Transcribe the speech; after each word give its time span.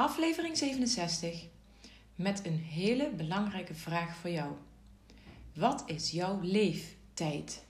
Aflevering 0.00 0.56
67 0.56 1.46
met 2.14 2.46
een 2.46 2.58
hele 2.58 3.10
belangrijke 3.10 3.74
vraag 3.74 4.16
voor 4.16 4.30
jou. 4.30 4.52
Wat 5.54 5.82
is 5.86 6.10
jouw 6.10 6.40
leeftijd? 6.42 7.64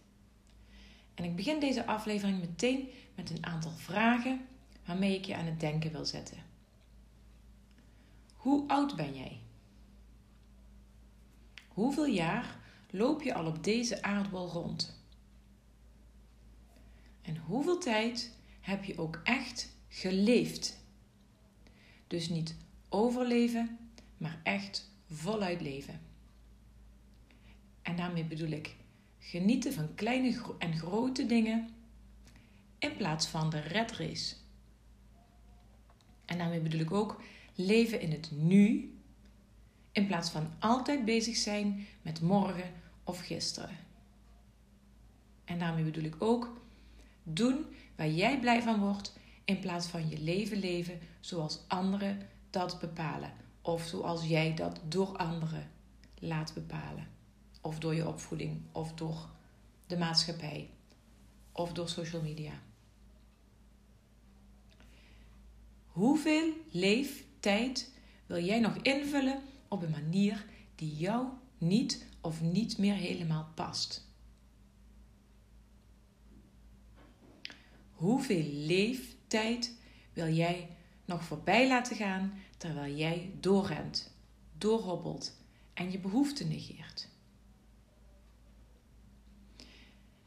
En 1.14 1.24
ik 1.24 1.36
begin 1.36 1.60
deze 1.60 1.86
aflevering 1.86 2.40
meteen 2.40 2.88
met 3.14 3.30
een 3.30 3.46
aantal 3.46 3.70
vragen 3.70 4.46
waarmee 4.84 5.16
ik 5.16 5.24
je 5.24 5.36
aan 5.36 5.44
het 5.44 5.60
denken 5.60 5.92
wil 5.92 6.04
zetten. 6.04 6.36
Hoe 8.34 8.68
oud 8.68 8.96
ben 8.96 9.14
jij? 9.14 9.40
Hoeveel 11.68 12.06
jaar 12.06 12.56
loop 12.90 13.22
je 13.22 13.34
al 13.34 13.46
op 13.46 13.64
deze 13.64 14.02
aardbol 14.02 14.48
rond? 14.48 15.02
En 17.22 17.36
hoeveel 17.36 17.78
tijd 17.78 18.36
heb 18.60 18.84
je 18.84 18.98
ook 18.98 19.20
echt 19.24 19.72
geleefd? 19.88 20.79
Dus 22.10 22.28
niet 22.28 22.54
overleven, 22.88 23.78
maar 24.16 24.40
echt 24.42 24.90
voluit 25.10 25.60
leven. 25.60 26.00
En 27.82 27.96
daarmee 27.96 28.24
bedoel 28.24 28.50
ik 28.50 28.76
genieten 29.18 29.72
van 29.72 29.94
kleine 29.94 30.42
en 30.58 30.78
grote 30.78 31.26
dingen 31.26 31.68
in 32.78 32.96
plaats 32.96 33.26
van 33.26 33.50
de 33.50 33.60
red 33.60 33.92
race. 33.92 34.34
En 36.24 36.38
daarmee 36.38 36.60
bedoel 36.60 36.80
ik 36.80 36.92
ook 36.92 37.22
leven 37.54 38.00
in 38.00 38.10
het 38.10 38.30
nu 38.30 38.94
in 39.92 40.06
plaats 40.06 40.30
van 40.30 40.52
altijd 40.58 41.04
bezig 41.04 41.36
zijn 41.36 41.86
met 42.02 42.20
morgen 42.20 42.72
of 43.04 43.20
gisteren. 43.20 43.76
En 45.44 45.58
daarmee 45.58 45.84
bedoel 45.84 46.04
ik 46.04 46.16
ook 46.18 46.60
doen 47.22 47.64
waar 47.96 48.10
jij 48.10 48.40
blij 48.40 48.62
van 48.62 48.80
wordt 48.80 49.16
in 49.44 49.58
plaats 49.58 49.86
van 49.86 50.08
je 50.08 50.20
leven 50.20 50.58
leven 50.58 51.00
zoals 51.20 51.58
anderen 51.68 52.28
dat 52.50 52.80
bepalen. 52.80 53.32
Of 53.62 53.86
zoals 53.86 54.26
jij 54.26 54.54
dat 54.54 54.80
door 54.88 55.16
anderen 55.16 55.70
laat 56.18 56.54
bepalen. 56.54 57.08
Of 57.60 57.78
door 57.78 57.94
je 57.94 58.08
opvoeding, 58.08 58.62
of 58.72 58.94
door 58.94 59.30
de 59.86 59.98
maatschappij, 59.98 60.70
of 61.52 61.72
door 61.72 61.88
social 61.88 62.22
media. 62.22 62.52
Hoeveel 65.86 66.52
leeftijd 66.70 67.92
wil 68.26 68.44
jij 68.44 68.60
nog 68.60 68.76
invullen 68.76 69.42
op 69.68 69.82
een 69.82 69.90
manier 69.90 70.44
die 70.74 70.96
jou 70.96 71.26
niet 71.58 72.06
of 72.20 72.40
niet 72.40 72.78
meer 72.78 72.94
helemaal 72.94 73.48
past? 73.54 74.08
Hoeveel 77.90 78.44
leeftijd 78.52 79.76
wil 80.12 80.28
jij 80.28 80.68
nog 81.10 81.24
voorbij 81.24 81.68
laten 81.68 81.96
gaan 81.96 82.32
terwijl 82.56 82.94
jij 82.94 83.30
doorrent, 83.40 84.10
doorhobbelt 84.58 85.36
en 85.74 85.90
je 85.90 85.98
behoeften 85.98 86.48
negeert? 86.48 87.08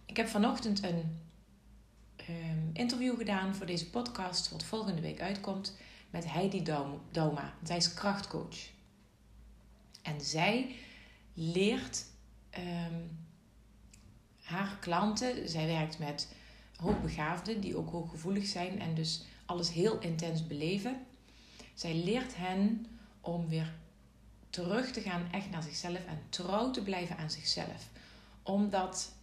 Ik 0.06 0.18
heb 0.18 0.28
vanochtend 0.28 0.84
een 0.84 1.20
um, 2.30 2.70
interview 2.74 3.18
gedaan 3.18 3.56
voor 3.56 3.66
deze 3.66 3.90
podcast, 3.90 4.50
wat 4.50 4.64
volgende 4.64 5.02
week 5.02 5.22
uitkomt, 5.22 5.78
met 6.10 6.32
Heidi 6.32 6.64
Dauma. 7.12 7.54
Zij 7.64 7.78
is 7.78 7.94
krachtcoach. 7.94 8.70
En 10.02 10.22
zij 10.22 10.76
leert 11.34 12.06
um, 12.58 13.26
haar 14.42 14.78
klanten, 14.80 15.50
zij 15.50 15.66
werkt 15.66 16.00
met 16.00 16.36
hoogbegaafden 16.76 17.62
die 17.62 17.78
ook 17.78 17.90
hooggevoelig 17.90 18.46
zijn 18.46 18.80
en 18.80 18.94
dus 18.96 19.26
alles 19.54 19.72
heel 19.72 20.00
intens 20.00 20.48
beleven. 20.48 21.06
Zij 21.74 21.96
leert 21.96 22.36
hen 22.36 22.86
om 23.22 23.48
weer 23.48 23.74
terug 24.50 24.92
te 24.92 25.02
gaan 25.02 25.32
echt 25.32 25.50
naar 25.50 25.64
zichzelf 25.64 26.06
en 26.06 26.22
trouw 26.30 26.72
te 26.72 26.82
blijven 26.82 27.18
aan 27.18 27.32
zichzelf. 27.32 27.90
Omdat 28.44 29.14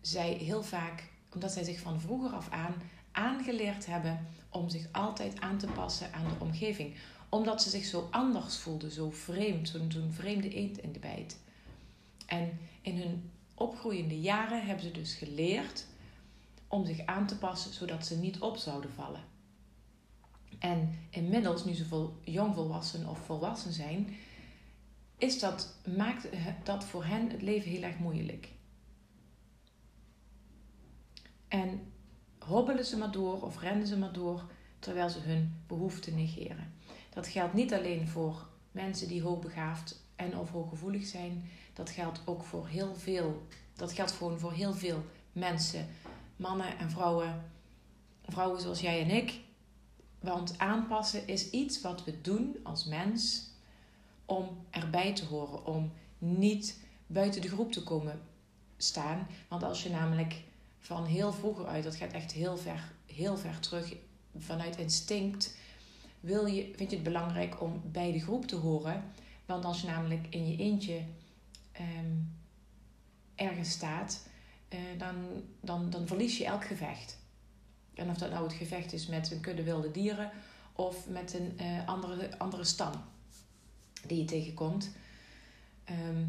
zij 0.00 0.32
heel 0.32 0.62
vaak, 0.62 1.08
omdat 1.34 1.52
zij 1.52 1.64
zich 1.64 1.80
van 1.80 2.00
vroeger 2.00 2.30
af 2.30 2.50
aan 2.50 2.74
aangeleerd 3.12 3.86
hebben 3.86 4.26
om 4.48 4.68
zich 4.68 4.88
altijd 4.92 5.40
aan 5.40 5.58
te 5.58 5.66
passen 5.66 6.12
aan 6.12 6.28
de 6.28 6.44
omgeving. 6.44 6.94
Omdat 7.28 7.62
ze 7.62 7.70
zich 7.70 7.84
zo 7.84 8.08
anders 8.10 8.56
voelden, 8.56 8.90
zo 8.90 9.10
vreemd, 9.10 9.68
zo'n 9.68 10.12
vreemde 10.12 10.54
eend 10.54 10.78
in 10.78 10.92
de 10.92 10.98
bijt. 10.98 11.38
En 12.26 12.58
in 12.82 12.98
hun 12.98 13.30
opgroeiende 13.54 14.20
jaren 14.20 14.66
hebben 14.66 14.84
ze 14.84 14.90
dus 14.90 15.14
geleerd 15.14 15.86
om 16.68 16.86
zich 16.86 17.06
aan 17.06 17.26
te 17.26 17.38
passen 17.38 17.72
zodat 17.72 18.06
ze 18.06 18.16
niet 18.16 18.40
op 18.40 18.56
zouden 18.56 18.90
vallen. 18.92 19.29
En 20.60 20.98
inmiddels, 21.10 21.64
nu 21.64 21.74
ze 21.74 21.86
vol, 21.86 22.14
jong 22.22 22.54
volwassen 22.54 23.08
of 23.08 23.18
volwassen 23.18 23.72
zijn, 23.72 24.16
is 25.18 25.38
dat, 25.38 25.74
maakt 25.96 26.28
dat 26.64 26.84
voor 26.84 27.04
hen 27.04 27.30
het 27.30 27.42
leven 27.42 27.70
heel 27.70 27.82
erg 27.82 27.98
moeilijk. 27.98 28.48
En 31.48 31.92
hobbelen 32.38 32.84
ze 32.84 32.96
maar 32.96 33.10
door 33.10 33.42
of 33.42 33.60
rennen 33.60 33.86
ze 33.86 33.98
maar 33.98 34.12
door 34.12 34.50
terwijl 34.78 35.08
ze 35.08 35.18
hun 35.18 35.62
behoeften 35.66 36.14
negeren. 36.14 36.72
Dat 37.10 37.28
geldt 37.28 37.54
niet 37.54 37.72
alleen 37.72 38.08
voor 38.08 38.46
mensen 38.72 39.08
die 39.08 39.22
hoogbegaafd 39.22 40.04
en 40.16 40.38
of 40.38 40.50
hooggevoelig 40.50 41.06
zijn. 41.06 41.48
Dat 41.72 41.90
geldt 41.90 42.22
ook 42.24 42.44
voor 42.44 42.66
heel 42.66 42.94
veel. 42.94 43.46
Dat 43.74 43.92
geldt 43.92 44.12
gewoon 44.12 44.38
voor 44.38 44.52
heel 44.52 44.74
veel 44.74 45.04
mensen 45.32 45.86
mannen 46.36 46.78
en 46.78 46.90
vrouwen, 46.90 47.50
vrouwen 48.28 48.60
zoals 48.60 48.80
jij 48.80 49.02
en 49.02 49.10
ik. 49.10 49.40
Want 50.20 50.58
aanpassen 50.58 51.26
is 51.26 51.50
iets 51.50 51.80
wat 51.80 52.04
we 52.04 52.20
doen 52.20 52.56
als 52.62 52.84
mens 52.84 53.48
om 54.24 54.64
erbij 54.70 55.14
te 55.14 55.24
horen, 55.24 55.66
om 55.66 55.92
niet 56.18 56.80
buiten 57.06 57.40
de 57.40 57.48
groep 57.48 57.72
te 57.72 57.82
komen 57.82 58.20
staan. 58.76 59.26
Want 59.48 59.62
als 59.62 59.82
je 59.82 59.90
namelijk 59.90 60.42
van 60.78 61.04
heel 61.04 61.32
vroeger 61.32 61.66
uit, 61.66 61.84
dat 61.84 61.96
gaat 61.96 62.12
echt 62.12 62.32
heel 62.32 62.56
ver, 62.56 62.92
heel 63.06 63.36
ver 63.36 63.60
terug, 63.60 63.94
vanuit 64.38 64.76
instinct, 64.76 65.56
wil 66.20 66.46
je, 66.46 66.72
vind 66.76 66.90
je 66.90 66.96
het 66.96 67.04
belangrijk 67.04 67.60
om 67.60 67.82
bij 67.84 68.12
de 68.12 68.20
groep 68.20 68.46
te 68.46 68.56
horen. 68.56 69.04
Want 69.46 69.64
als 69.64 69.80
je 69.80 69.86
namelijk 69.86 70.26
in 70.30 70.48
je 70.48 70.56
eentje 70.56 71.02
ehm, 71.72 72.16
ergens 73.34 73.70
staat, 73.70 74.26
eh, 74.68 74.78
dan, 74.98 75.14
dan, 75.60 75.90
dan 75.90 76.06
verlies 76.06 76.38
je 76.38 76.44
elk 76.44 76.64
gevecht. 76.64 77.18
En 77.94 78.10
of 78.10 78.16
dat 78.16 78.30
nou 78.30 78.44
het 78.44 78.52
gevecht 78.52 78.92
is 78.92 79.06
met 79.06 79.30
een 79.30 79.40
kudde 79.40 79.62
wilde 79.62 79.90
dieren 79.90 80.30
of 80.72 81.08
met 81.08 81.34
een 81.34 81.58
uh, 81.60 81.88
andere, 81.88 82.38
andere 82.38 82.64
stam 82.64 82.92
die 84.06 84.18
je 84.18 84.24
tegenkomt. 84.24 84.90
Ehm, 85.84 86.24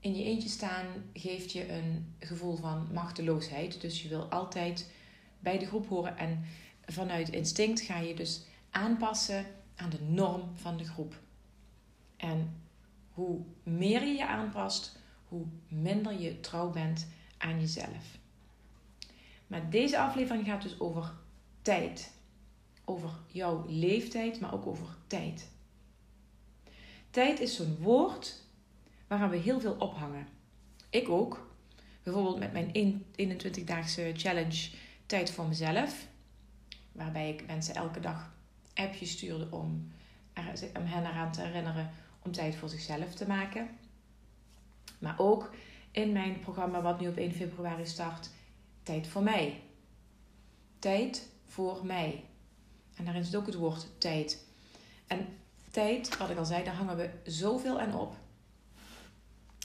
in 0.00 0.16
je 0.16 0.24
eentje 0.24 0.48
staan 0.48 0.86
geeft 1.12 1.52
je 1.52 1.72
een 1.72 2.14
gevoel 2.18 2.56
van 2.56 2.88
machteloosheid. 2.92 3.80
Dus 3.80 4.02
je 4.02 4.08
wil 4.08 4.24
altijd 4.24 4.90
bij 5.38 5.58
de 5.58 5.66
groep 5.66 5.88
horen 5.88 6.16
en 6.16 6.44
vanuit 6.86 7.28
instinct 7.28 7.80
ga 7.80 7.98
je 7.98 8.14
dus 8.14 8.44
aanpassen 8.70 9.46
aan 9.76 9.90
de 9.90 10.02
norm 10.02 10.50
van 10.54 10.76
de 10.76 10.84
groep. 10.84 11.20
En 12.16 12.62
hoe 13.10 13.40
meer 13.62 14.00
je 14.00 14.12
je 14.12 14.26
aanpast, 14.26 14.98
hoe 15.24 15.46
minder 15.68 16.20
je 16.20 16.40
trouw 16.40 16.70
bent 16.70 17.06
aan 17.38 17.60
jezelf. 17.60 18.18
Maar 19.50 19.70
deze 19.70 19.98
aflevering 19.98 20.46
gaat 20.46 20.62
dus 20.62 20.80
over 20.80 21.12
tijd. 21.62 22.12
Over 22.84 23.10
jouw 23.26 23.64
leeftijd, 23.68 24.40
maar 24.40 24.54
ook 24.54 24.66
over 24.66 24.86
tijd. 25.06 25.50
Tijd 27.10 27.40
is 27.40 27.56
zo'n 27.56 27.76
woord 27.80 28.44
waaraan 29.06 29.30
we 29.30 29.36
heel 29.36 29.60
veel 29.60 29.76
ophangen. 29.78 30.26
Ik 30.90 31.08
ook. 31.08 31.48
Bijvoorbeeld 32.02 32.38
met 32.38 32.52
mijn 32.52 33.04
21-daagse 33.16 34.12
challenge 34.16 34.70
Tijd 35.06 35.30
voor 35.30 35.46
mezelf. 35.46 36.06
Waarbij 36.92 37.30
ik 37.30 37.46
mensen 37.46 37.74
elke 37.74 38.00
dag 38.00 38.32
appjes 38.74 39.10
stuurde 39.10 39.46
om, 39.50 39.92
om 40.76 40.84
hen 40.84 41.06
eraan 41.06 41.32
te 41.32 41.40
herinneren 41.40 41.90
om 42.22 42.32
tijd 42.32 42.56
voor 42.56 42.68
zichzelf 42.68 43.14
te 43.14 43.26
maken. 43.26 43.68
Maar 44.98 45.14
ook 45.18 45.50
in 45.90 46.12
mijn 46.12 46.40
programma 46.40 46.82
wat 46.82 47.00
nu 47.00 47.08
op 47.08 47.16
1 47.16 47.32
februari 47.32 47.86
start, 47.86 48.30
Tijd 48.90 49.06
voor 49.06 49.22
mij. 49.22 49.60
Tijd 50.78 51.28
voor 51.46 51.86
mij. 51.86 52.24
En 52.94 53.04
daarin 53.04 53.24
zit 53.24 53.36
ook 53.36 53.46
het 53.46 53.54
woord 53.54 53.86
tijd. 53.98 54.44
En 55.06 55.26
tijd, 55.70 56.16
wat 56.16 56.30
ik 56.30 56.38
al 56.38 56.44
zei, 56.44 56.64
daar 56.64 56.74
hangen 56.74 56.96
we 56.96 57.10
zoveel 57.24 57.80
aan 57.80 57.94
op. 57.94 58.16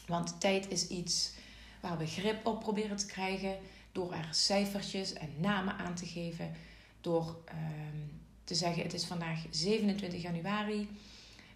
Want 0.07 0.39
tijd 0.39 0.69
is 0.69 0.87
iets 0.87 1.33
waar 1.81 1.97
we 1.97 2.07
grip 2.07 2.45
op 2.45 2.59
proberen 2.59 2.97
te 2.97 3.05
krijgen 3.05 3.57
door 3.91 4.13
er 4.13 4.27
cijfertjes 4.31 5.13
en 5.13 5.29
namen 5.37 5.77
aan 5.77 5.95
te 5.95 6.05
geven. 6.05 6.51
Door 7.01 7.41
ehm, 7.45 7.97
te 8.43 8.55
zeggen: 8.55 8.83
het 8.83 8.93
is 8.93 9.05
vandaag 9.05 9.45
27 9.49 10.21
januari 10.21 10.89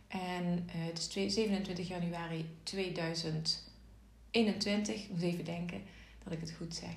en 0.08 0.68
uh, 0.68 0.74
het 0.86 0.98
is 0.98 1.12
27 1.34 1.88
januari 1.88 2.50
2021. 2.64 4.96
Ik 4.96 5.10
moet 5.10 5.22
even 5.22 5.46
denken 5.46 5.84
dat 6.24 6.34
ik 6.34 6.40
het 6.40 6.52
goed 6.52 6.76
zeg. 6.76 6.94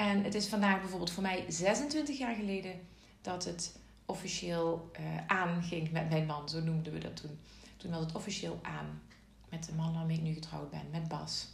En 0.00 0.24
het 0.24 0.34
is 0.34 0.46
vandaag 0.46 0.80
bijvoorbeeld 0.80 1.10
voor 1.10 1.22
mij 1.22 1.44
26 1.48 2.18
jaar 2.18 2.34
geleden 2.34 2.80
dat 3.22 3.44
het 3.44 3.76
officieel 4.04 4.90
uh, 5.00 5.26
aanging 5.26 5.90
met 5.90 6.08
mijn 6.08 6.26
man. 6.26 6.48
Zo 6.48 6.60
noemden 6.60 6.92
we 6.92 6.98
dat 6.98 7.16
toen. 7.16 7.38
Toen 7.76 7.90
was 7.90 8.00
het 8.00 8.14
officieel 8.14 8.58
aan 8.62 9.02
met 9.48 9.64
de 9.64 9.72
man 9.72 9.94
waarmee 9.94 10.16
ik 10.16 10.22
nu 10.22 10.32
getrouwd 10.32 10.70
ben, 10.70 10.90
met 10.90 11.08
Bas. 11.08 11.46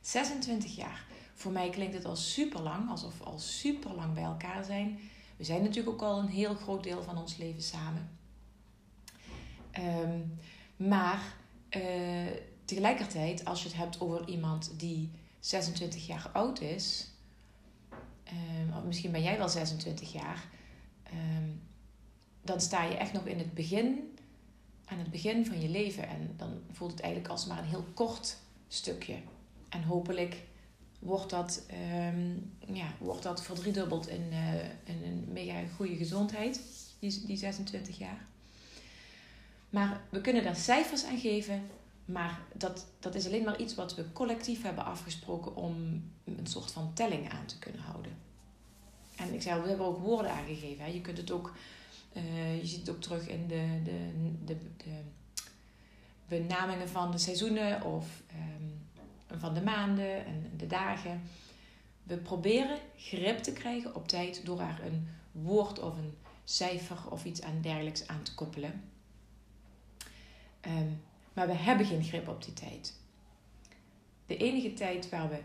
26 0.00 0.76
jaar. 0.76 1.04
Voor 1.34 1.52
mij 1.52 1.70
klinkt 1.70 1.94
het 1.94 2.04
al 2.04 2.16
super 2.16 2.60
lang, 2.60 2.90
alsof 2.90 3.18
we 3.18 3.24
al 3.24 3.38
super 3.38 3.94
lang 3.94 4.14
bij 4.14 4.24
elkaar 4.24 4.64
zijn. 4.64 4.98
We 5.36 5.44
zijn 5.44 5.62
natuurlijk 5.62 6.02
ook 6.02 6.08
al 6.08 6.18
een 6.18 6.28
heel 6.28 6.54
groot 6.54 6.82
deel 6.82 7.02
van 7.02 7.18
ons 7.18 7.36
leven 7.36 7.62
samen. 7.62 8.10
Um, 9.78 10.38
maar 10.76 11.34
uh, 11.70 11.82
tegelijkertijd, 12.64 13.44
als 13.44 13.62
je 13.62 13.68
het 13.68 13.76
hebt 13.76 14.00
over 14.00 14.28
iemand 14.28 14.72
die 14.76 15.10
26 15.40 16.06
jaar 16.06 16.30
oud 16.32 16.60
is, 16.60 17.10
of 18.76 18.84
misschien 18.84 19.10
ben 19.10 19.22
jij 19.22 19.38
wel 19.38 19.48
26 19.48 20.12
jaar, 20.12 20.44
um, 21.12 21.62
dan 22.42 22.60
sta 22.60 22.84
je 22.84 22.96
echt 22.96 23.12
nog 23.12 23.26
in 23.26 23.38
het 23.38 23.54
begin, 23.54 24.16
aan 24.84 24.98
het 24.98 25.10
begin 25.10 25.46
van 25.46 25.60
je 25.60 25.68
leven. 25.68 26.08
En 26.08 26.34
dan 26.36 26.60
voelt 26.72 26.90
het 26.90 27.00
eigenlijk 27.00 27.32
als 27.32 27.46
maar 27.46 27.58
een 27.58 27.64
heel 27.64 27.86
kort 27.94 28.36
stukje. 28.68 29.16
En 29.68 29.82
hopelijk 29.82 30.44
wordt 30.98 31.30
dat, 31.30 31.66
um, 32.14 32.52
ja, 32.74 32.94
wordt 32.98 33.22
dat 33.22 33.42
verdriedubbeld 33.42 34.08
in, 34.08 34.28
uh, 34.30 34.64
in 34.64 35.02
een 35.04 35.28
mega 35.32 35.62
goede 35.76 35.96
gezondheid, 35.96 36.60
die, 36.98 37.26
die 37.26 37.36
26 37.36 37.98
jaar. 37.98 38.26
Maar 39.70 40.00
we 40.10 40.20
kunnen 40.20 40.44
daar 40.44 40.56
cijfers 40.56 41.04
aan 41.04 41.18
geven, 41.18 41.62
maar 42.06 42.40
dat, 42.54 42.86
dat 42.98 43.14
is 43.14 43.26
alleen 43.26 43.44
maar 43.44 43.60
iets 43.60 43.74
wat 43.74 43.94
we 43.94 44.12
collectief 44.12 44.62
hebben 44.62 44.84
afgesproken 44.84 45.56
om 45.56 46.02
een 46.24 46.46
soort 46.46 46.72
van 46.72 46.92
telling 46.92 47.30
aan 47.30 47.46
te 47.46 47.58
kunnen 47.58 47.80
houden. 47.80 48.12
En 49.16 49.34
ik 49.34 49.42
zei 49.42 49.60
we 49.60 49.68
hebben 49.68 49.86
ook 49.86 49.98
woorden 49.98 50.32
aangegeven. 50.32 50.84
Hè. 50.84 50.90
Je 50.90 51.00
kunt 51.00 51.18
het 51.18 51.30
ook, 51.30 51.52
uh, 52.12 52.60
je 52.60 52.66
ziet 52.66 52.80
het 52.80 52.90
ook 52.90 53.00
terug 53.00 53.28
in 53.28 53.46
de, 53.46 53.80
de, 53.84 54.10
de, 54.44 54.56
de 54.76 55.00
benamingen 56.28 56.88
van 56.88 57.10
de 57.10 57.18
seizoenen 57.18 57.82
of 57.82 58.22
um, 58.32 59.38
van 59.38 59.54
de 59.54 59.62
maanden 59.62 60.26
en 60.26 60.52
de 60.56 60.66
dagen. 60.66 61.22
We 62.02 62.16
proberen 62.16 62.78
grip 62.96 63.38
te 63.38 63.52
krijgen 63.52 63.94
op 63.94 64.08
tijd 64.08 64.46
door 64.46 64.60
er 64.60 64.80
een 64.84 65.08
woord 65.32 65.78
of 65.78 65.96
een 65.96 66.16
cijfer 66.44 67.10
of 67.10 67.24
iets 67.24 67.42
aan 67.42 67.60
dergelijks 67.60 68.06
aan 68.06 68.22
te 68.22 68.34
koppelen. 68.34 68.82
Um, 70.66 71.00
maar 71.36 71.46
we 71.46 71.54
hebben 71.54 71.86
geen 71.86 72.04
grip 72.04 72.28
op 72.28 72.44
die 72.44 72.52
tijd. 72.52 72.94
De 74.26 74.36
enige 74.36 74.72
tijd 74.72 75.08
waar 75.08 75.28
we 75.28 75.38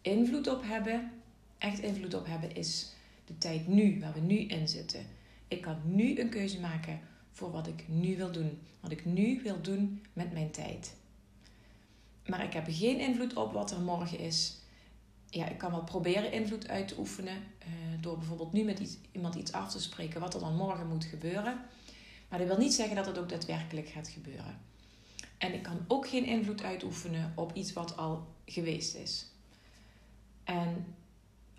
invloed 0.00 0.48
op 0.48 0.62
hebben, 0.62 1.12
echt 1.58 1.78
invloed 1.78 2.14
op 2.14 2.26
hebben, 2.26 2.54
is 2.54 2.92
de 3.24 3.38
tijd 3.38 3.66
nu, 3.66 4.00
waar 4.00 4.12
we 4.12 4.20
nu 4.20 4.36
in 4.36 4.68
zitten. 4.68 5.06
Ik 5.48 5.60
kan 5.60 5.80
nu 5.84 6.20
een 6.20 6.28
keuze 6.28 6.60
maken 6.60 7.00
voor 7.32 7.50
wat 7.50 7.66
ik 7.66 7.88
nu 7.88 8.16
wil 8.16 8.32
doen. 8.32 8.58
Wat 8.80 8.90
ik 8.90 9.04
nu 9.04 9.40
wil 9.42 9.60
doen 9.60 10.02
met 10.12 10.32
mijn 10.32 10.50
tijd. 10.50 10.94
Maar 12.26 12.44
ik 12.44 12.52
heb 12.52 12.66
geen 12.68 13.00
invloed 13.00 13.34
op 13.34 13.52
wat 13.52 13.70
er 13.70 13.80
morgen 13.80 14.18
is. 14.18 14.56
Ja, 15.30 15.48
ik 15.48 15.58
kan 15.58 15.70
wel 15.70 15.84
proberen 15.84 16.32
invloed 16.32 16.68
uit 16.68 16.88
te 16.88 16.98
oefenen. 16.98 17.36
Uh, 17.36 18.02
door 18.02 18.18
bijvoorbeeld 18.18 18.52
nu 18.52 18.62
met 18.62 18.98
iemand 19.12 19.34
iets 19.34 19.52
af 19.52 19.70
te 19.70 19.80
spreken 19.80 20.20
wat 20.20 20.34
er 20.34 20.40
dan 20.40 20.56
morgen 20.56 20.88
moet 20.88 21.04
gebeuren. 21.04 21.60
Maar 22.28 22.38
dat 22.38 22.48
wil 22.48 22.58
niet 22.58 22.74
zeggen 22.74 22.96
dat 22.96 23.06
het 23.06 23.18
ook 23.18 23.28
daadwerkelijk 23.28 23.88
gaat 23.88 24.08
gebeuren. 24.08 24.66
En 25.38 25.54
ik 25.54 25.62
kan 25.62 25.84
ook 25.88 26.08
geen 26.08 26.24
invloed 26.24 26.62
uitoefenen 26.62 27.32
op 27.36 27.52
iets 27.54 27.72
wat 27.72 27.96
al 27.96 28.26
geweest 28.46 28.94
is. 28.94 29.26
En 30.44 30.94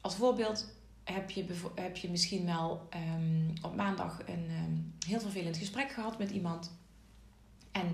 als 0.01 0.15
voorbeeld 0.15 0.73
heb 1.03 1.29
je, 1.29 1.45
heb 1.75 1.97
je 1.97 2.09
misschien 2.09 2.45
wel 2.45 2.87
um, 3.15 3.53
op 3.61 3.75
maandag 3.75 4.19
een 4.25 4.49
um, 4.51 4.93
heel 5.07 5.19
vervelend 5.19 5.57
gesprek 5.57 5.91
gehad 5.91 6.17
met 6.17 6.31
iemand. 6.31 6.71
En 7.71 7.91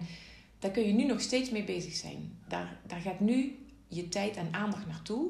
daar 0.59 0.71
kun 0.71 0.87
je 0.87 0.93
nu 0.93 1.05
nog 1.05 1.21
steeds 1.21 1.49
mee 1.49 1.63
bezig 1.63 1.93
zijn. 1.93 2.37
Daar, 2.47 2.77
daar 2.87 2.99
gaat 2.99 3.19
nu 3.19 3.65
je 3.87 4.09
tijd 4.09 4.35
en 4.35 4.53
aandacht 4.53 4.87
naartoe. 4.87 5.29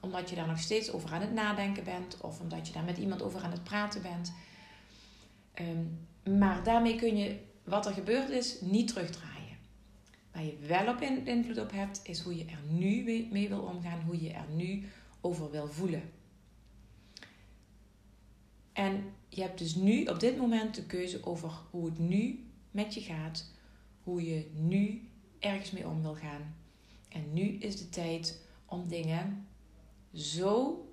Omdat 0.00 0.30
je 0.30 0.36
daar 0.36 0.46
nog 0.46 0.60
steeds 0.60 0.90
over 0.90 1.12
aan 1.12 1.20
het 1.20 1.32
nadenken 1.32 1.84
bent. 1.84 2.20
Of 2.20 2.40
omdat 2.40 2.66
je 2.66 2.72
daar 2.72 2.84
met 2.84 2.98
iemand 2.98 3.22
over 3.22 3.40
aan 3.42 3.50
het 3.50 3.64
praten 3.64 4.02
bent. 4.02 4.32
Um, 5.60 6.06
maar 6.38 6.64
daarmee 6.64 6.96
kun 6.96 7.16
je 7.16 7.38
wat 7.64 7.86
er 7.86 7.92
gebeurd 7.92 8.30
is 8.30 8.60
niet 8.60 8.88
terugdraaien. 8.88 9.37
Waar 10.38 10.46
je 10.46 10.66
wel 10.66 10.94
op 10.94 11.00
invloed 11.24 11.58
op 11.58 11.70
hebt, 11.70 12.00
is 12.04 12.20
hoe 12.20 12.36
je 12.36 12.44
er 12.44 12.62
nu 12.68 13.02
mee 13.30 13.48
wil 13.48 13.60
omgaan. 13.60 14.02
Hoe 14.02 14.22
je 14.22 14.32
er 14.32 14.46
nu 14.54 14.84
over 15.20 15.50
wil 15.50 15.68
voelen. 15.68 16.02
En 18.72 19.12
je 19.28 19.40
hebt 19.40 19.58
dus 19.58 19.74
nu 19.74 20.04
op 20.04 20.20
dit 20.20 20.36
moment 20.36 20.74
de 20.74 20.86
keuze 20.86 21.26
over 21.26 21.50
hoe 21.70 21.84
het 21.84 21.98
nu 21.98 22.46
met 22.70 22.94
je 22.94 23.00
gaat, 23.00 23.50
hoe 24.02 24.22
je 24.22 24.50
nu 24.54 25.08
ergens 25.38 25.70
mee 25.70 25.88
om 25.88 26.02
wil 26.02 26.14
gaan. 26.14 26.56
En 27.08 27.32
nu 27.32 27.42
is 27.42 27.78
de 27.78 27.88
tijd 27.88 28.40
om 28.66 28.88
dingen 28.88 29.46
zo 30.14 30.84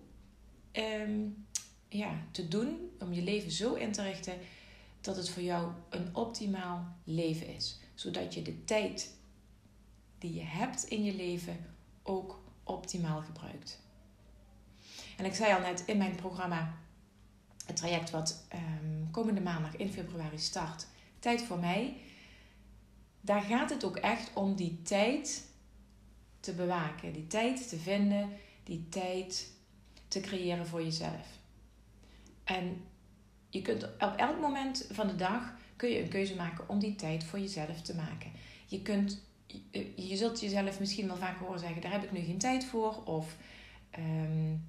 um, 0.72 1.46
ja, 1.90 2.22
te 2.32 2.48
doen, 2.48 2.90
om 3.00 3.14
je 3.14 3.22
leven 3.22 3.52
zo 3.52 3.74
in 3.74 3.92
te 3.92 4.02
richten 4.02 4.38
dat 5.02 5.16
het 5.16 5.30
voor 5.30 5.44
jou 5.44 5.72
een 5.90 6.16
optimaal 6.16 6.96
leven 7.04 7.56
is. 7.56 7.80
Zodat 7.94 8.34
je 8.34 8.42
de 8.42 8.64
tijd 8.64 9.14
die 10.18 10.34
je 10.34 10.44
hebt 10.44 10.84
in 10.84 11.04
je 11.04 11.16
leven 11.16 11.66
ook 12.04 12.44
optimaal 12.64 13.22
gebruikt. 13.22 13.80
En 15.18 15.26
ik 15.26 15.34
zei 15.34 15.54
al 15.54 15.60
net 15.60 15.84
in 15.86 15.98
mijn 15.98 16.16
programma 16.16 16.78
het 17.66 17.76
traject 17.76 18.10
wat 18.10 18.46
um, 18.54 19.12
komende 19.12 19.42
maandag 19.42 19.76
in 19.76 19.92
februari 19.92 20.40
start, 20.40 20.88
Tijd 21.26 21.42
voor 21.42 21.60
mij. 21.60 21.98
Daar 23.22 23.42
gaat 23.42 23.70
het 23.70 23.84
ook 23.84 23.98
echt 23.98 24.34
om 24.34 24.56
die 24.56 24.82
tijd 24.82 25.46
te 26.40 26.54
bewaken, 26.54 27.14
die 27.14 27.28
tijd 27.28 27.70
te 27.70 27.78
vinden, 27.78 28.30
die 28.64 28.90
tijd 28.90 29.52
te 30.08 30.20
creëren 30.20 30.68
voor 30.68 30.84
jezelf. 30.84 31.28
En 32.44 32.84
je 33.50 33.62
kunt 33.62 33.84
op 33.84 34.14
elk 34.18 34.40
moment 34.40 34.88
van 34.92 35.08
de 35.08 35.16
dag 35.16 35.54
kun 35.76 35.90
je 35.90 36.02
een 36.02 36.10
keuze 36.10 36.36
maken 36.36 36.70
om 36.70 36.80
die 36.80 36.96
tijd 36.96 37.24
voor 37.24 37.40
jezelf 37.40 37.82
te 37.82 37.96
maken. 37.96 38.32
Je 38.66 38.82
kunt, 38.82 39.22
je 39.96 40.16
zult 40.16 40.40
jezelf 40.40 40.80
misschien 40.80 41.08
wel 41.08 41.18
vaak 41.18 41.40
horen 41.40 41.60
zeggen: 41.60 41.82
daar 41.82 41.92
heb 41.92 42.04
ik 42.04 42.12
nu 42.12 42.20
geen 42.20 42.38
tijd 42.38 42.66
voor, 42.66 43.04
of 43.04 43.36
um, 43.98 44.66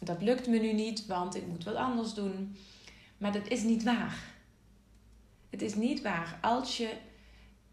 dat 0.00 0.22
lukt 0.22 0.46
me 0.46 0.58
nu 0.58 0.72
niet, 0.72 1.06
want 1.06 1.36
ik 1.36 1.46
moet 1.46 1.64
wat 1.64 1.74
anders 1.74 2.14
doen. 2.14 2.56
Maar 3.18 3.32
dat 3.32 3.48
is 3.48 3.62
niet 3.62 3.82
waar. 3.82 4.32
Het 5.50 5.62
is 5.62 5.74
niet 5.74 6.02
waar. 6.02 6.38
Als 6.42 6.76
je 6.76 6.96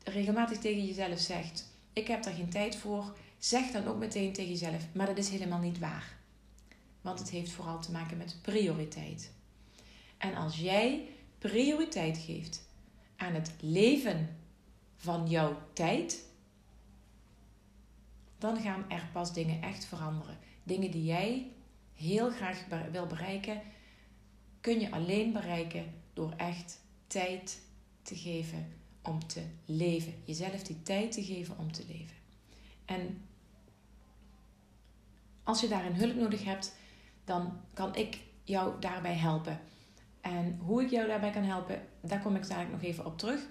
regelmatig 0.03 0.57
tegen 0.57 0.85
jezelf 0.85 1.19
zegt: 1.19 1.67
Ik 1.93 2.07
heb 2.07 2.23
daar 2.23 2.33
geen 2.33 2.49
tijd 2.49 2.75
voor, 2.75 3.15
zeg 3.37 3.71
dan 3.71 3.87
ook 3.87 3.97
meteen 3.97 4.33
tegen 4.33 4.51
jezelf: 4.51 4.87
Maar 4.93 5.05
dat 5.05 5.17
is 5.17 5.29
helemaal 5.29 5.59
niet 5.59 5.79
waar. 5.79 6.19
Want 7.01 7.19
het 7.19 7.29
heeft 7.29 7.51
vooral 7.51 7.79
te 7.79 7.91
maken 7.91 8.17
met 8.17 8.37
prioriteit. 8.41 9.31
En 10.17 10.35
als 10.35 10.59
jij 10.59 11.05
prioriteit 11.37 12.17
geeft 12.17 12.67
aan 13.15 13.33
het 13.33 13.51
leven 13.59 14.37
van 14.97 15.27
jouw 15.27 15.57
tijd, 15.73 16.23
dan 18.41 18.61
gaan 18.61 18.89
er 18.89 19.09
pas 19.11 19.33
dingen 19.33 19.61
echt 19.61 19.85
veranderen. 19.85 20.37
Dingen 20.63 20.91
die 20.91 21.03
jij 21.03 21.51
heel 21.93 22.29
graag 22.29 22.65
wil 22.91 23.07
bereiken, 23.07 23.61
kun 24.61 24.79
je 24.79 24.91
alleen 24.91 25.33
bereiken 25.33 25.93
door 26.13 26.33
echt 26.37 26.79
tijd 27.07 27.61
te 28.01 28.15
geven 28.15 28.73
om 29.01 29.27
te 29.27 29.43
leven. 29.65 30.13
Jezelf 30.23 30.63
die 30.63 30.83
tijd 30.83 31.11
te 31.11 31.23
geven 31.23 31.57
om 31.57 31.71
te 31.71 31.85
leven. 31.87 32.15
En 32.85 33.21
als 35.43 35.61
je 35.61 35.67
daarin 35.67 35.93
hulp 35.93 36.15
nodig 36.15 36.43
hebt, 36.43 36.75
dan 37.23 37.59
kan 37.73 37.95
ik 37.95 38.19
jou 38.43 38.79
daarbij 38.79 39.15
helpen. 39.15 39.59
En 40.21 40.59
hoe 40.59 40.83
ik 40.83 40.89
jou 40.89 41.07
daarbij 41.07 41.31
kan 41.31 41.43
helpen, 41.43 41.87
daar 42.01 42.21
kom 42.21 42.35
ik 42.35 42.47
dadelijk 42.47 42.71
nog 42.71 42.83
even 42.83 43.05
op 43.05 43.17
terug. 43.17 43.41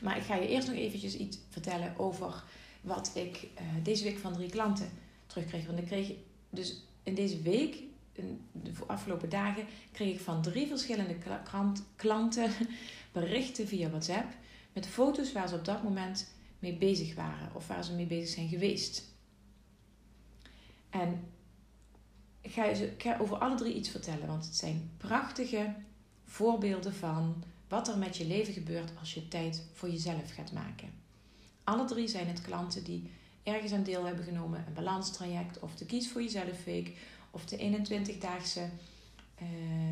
Maar 0.00 0.16
ik 0.16 0.22
ga 0.22 0.34
je 0.34 0.48
eerst 0.48 0.68
nog 0.68 0.76
eventjes 0.76 1.16
iets 1.16 1.38
vertellen 1.48 1.98
over 1.98 2.44
wat 2.80 3.10
ik 3.14 3.36
uh, 3.42 3.66
deze 3.82 4.04
week 4.04 4.18
van 4.18 4.32
drie 4.32 4.50
klanten 4.50 4.90
terugkreeg. 5.26 5.66
Want 5.66 5.78
ik 5.78 5.86
kreeg 5.86 6.12
dus 6.50 6.82
in 7.02 7.14
deze 7.14 7.42
week, 7.42 7.76
in 8.12 8.40
de 8.52 8.72
afgelopen 8.86 9.28
dagen, 9.28 9.66
kreeg 9.92 10.14
ik 10.14 10.20
van 10.20 10.42
drie 10.42 10.66
verschillende 10.66 11.16
klanten 11.96 12.50
berichten 13.12 13.68
via 13.68 13.88
WhatsApp 13.88 14.34
met 14.72 14.86
foto's 14.86 15.32
waar 15.32 15.48
ze 15.48 15.54
op 15.54 15.64
dat 15.64 15.82
moment 15.82 16.32
mee 16.58 16.76
bezig 16.76 17.14
waren 17.14 17.54
of 17.54 17.66
waar 17.66 17.84
ze 17.84 17.94
mee 17.94 18.06
bezig 18.06 18.28
zijn 18.28 18.48
geweest. 18.48 19.04
En 20.90 21.24
ga, 22.42 22.64
ik 22.64 23.02
ga 23.02 23.18
over 23.18 23.36
alle 23.36 23.56
drie 23.56 23.74
iets 23.74 23.88
vertellen, 23.88 24.26
want 24.26 24.44
het 24.44 24.56
zijn 24.56 24.90
prachtige 24.96 25.74
voorbeelden 26.24 26.94
van 26.94 27.44
wat 27.68 27.88
er 27.88 27.98
met 27.98 28.16
je 28.16 28.26
leven 28.26 28.52
gebeurt 28.52 28.92
als 28.98 29.14
je 29.14 29.28
tijd 29.28 29.66
voor 29.72 29.90
jezelf 29.90 30.30
gaat 30.34 30.52
maken. 30.52 30.92
Alle 31.68 31.84
drie 31.84 32.08
zijn 32.08 32.26
het 32.26 32.42
klanten 32.42 32.84
die 32.84 33.10
ergens 33.42 33.72
aan 33.72 33.82
deel 33.82 34.04
hebben 34.04 34.24
genomen, 34.24 34.64
een 34.66 34.72
balanstraject 34.72 35.58
of 35.58 35.74
de 35.74 35.86
Kies 35.86 36.10
voor 36.10 36.22
Jezelf 36.22 36.64
Week 36.64 36.96
of 37.30 37.44
de 37.44 37.56
21-daagse 37.56 38.68
uh, 39.42 39.48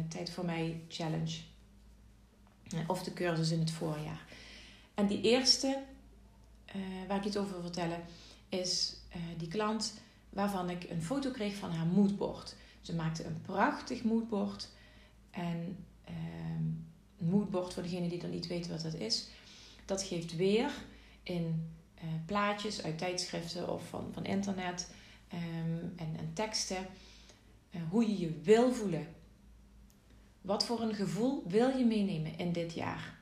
Tijd 0.08 0.30
voor 0.30 0.44
Mij 0.44 0.80
Challenge 0.88 1.36
eh, 2.68 2.78
of 2.86 3.02
de 3.02 3.12
cursus 3.12 3.50
in 3.50 3.58
het 3.58 3.70
voorjaar. 3.70 4.24
En 4.94 5.06
die 5.06 5.20
eerste, 5.20 5.82
uh, 6.76 6.82
waar 7.08 7.16
ik 7.16 7.24
iets 7.24 7.36
over 7.36 7.52
wil 7.52 7.62
vertellen, 7.62 8.04
is 8.48 8.96
die 9.36 9.48
klant 9.48 9.94
waarvan 10.30 10.70
ik 10.70 10.90
een 10.90 11.02
foto 11.02 11.30
kreeg 11.30 11.54
van 11.54 11.70
haar 11.70 11.86
moodboard. 11.86 12.54
Ze 12.80 12.94
maakte 12.94 13.24
een 13.24 13.40
prachtig 13.42 14.02
moodboard. 14.02 14.68
En 15.30 15.76
een 16.04 16.86
moodboard, 17.18 17.74
voor 17.74 17.82
degenen 17.82 18.08
die 18.08 18.18
dan 18.18 18.30
niet 18.30 18.46
weten 18.46 18.70
wat 18.70 18.82
dat 18.82 18.94
is, 18.94 19.28
dat 19.84 20.02
geeft 20.02 20.36
weer 20.36 20.70
in 21.26 21.70
uh, 22.04 22.10
plaatjes 22.26 22.82
uit 22.82 22.98
tijdschriften 22.98 23.72
of 23.72 23.88
van, 23.88 24.08
van 24.12 24.24
internet 24.24 24.90
um, 25.32 25.92
en, 25.96 26.16
en, 26.18 26.30
teksten 26.32 26.86
uh, 27.70 27.80
hoe 27.90 28.08
je 28.08 28.18
je 28.18 28.40
wil 28.42 28.72
voelen. 28.72 29.06
Wat 30.40 30.66
voor 30.66 30.80
een 30.80 30.94
gevoel 30.94 31.42
wil 31.46 31.68
je 31.68 31.84
meenemen 31.84 32.38
in 32.38 32.52
dit 32.52 32.74
jaar? 32.74 33.18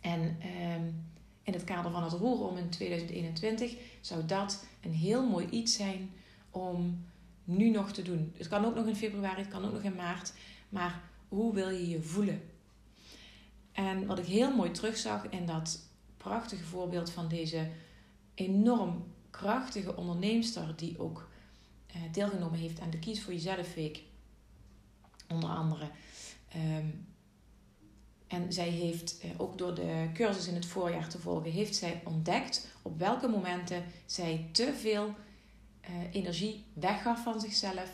En 0.00 0.20
um, 0.20 1.12
in 1.42 1.52
het 1.52 1.64
kader 1.64 1.90
van 1.90 2.02
het 2.02 2.12
roeren 2.12 2.48
om 2.48 2.56
in 2.56 2.68
2021 2.68 3.74
zou 4.00 4.26
dat 4.26 4.66
een 4.80 4.92
heel 4.92 5.28
mooi 5.28 5.48
iets 5.48 5.76
zijn 5.76 6.10
om 6.50 7.04
nu 7.44 7.70
nog 7.70 7.92
te 7.92 8.02
doen. 8.02 8.32
Het 8.36 8.48
kan 8.48 8.64
ook 8.64 8.74
nog 8.74 8.86
in 8.86 8.96
februari, 8.96 9.40
het 9.40 9.50
kan 9.50 9.64
ook 9.64 9.72
nog 9.72 9.82
in 9.82 9.94
maart. 9.94 10.32
Maar 10.68 11.00
hoe 11.28 11.54
wil 11.54 11.70
je 11.70 11.88
je 11.88 12.02
voelen? 12.02 12.42
En 13.72 14.06
wat 14.06 14.18
ik 14.18 14.24
heel 14.24 14.54
mooi 14.54 14.70
terugzag 14.70 15.28
in 15.28 15.46
dat 15.46 15.80
prachtige 16.24 16.64
voorbeeld 16.64 17.10
van 17.10 17.28
deze 17.28 17.68
enorm 18.34 19.04
krachtige 19.30 19.96
onderneemster 19.96 20.76
die 20.76 20.98
ook 20.98 21.28
eh, 21.86 21.96
deelgenomen 22.12 22.58
heeft 22.58 22.80
aan 22.80 22.90
de 22.90 22.98
Kies 22.98 23.22
voor 23.22 23.32
Jezelf 23.32 23.74
Week. 23.74 24.02
Onder 25.28 25.48
andere. 25.48 25.90
Um, 26.56 27.06
en 28.26 28.52
zij 28.52 28.68
heeft 28.68 29.20
eh, 29.20 29.30
ook 29.36 29.58
door 29.58 29.74
de 29.74 30.08
cursus 30.14 30.46
in 30.46 30.54
het 30.54 30.66
voorjaar 30.66 31.08
te 31.08 31.18
volgen, 31.18 31.50
heeft 31.50 31.76
zij 31.76 32.02
ontdekt 32.04 32.68
op 32.82 32.98
welke 32.98 33.28
momenten 33.28 33.84
zij 34.06 34.48
te 34.52 34.74
veel 34.74 35.14
uh, 35.90 36.14
energie 36.14 36.64
weggaf 36.72 37.22
van 37.22 37.40
zichzelf. 37.40 37.90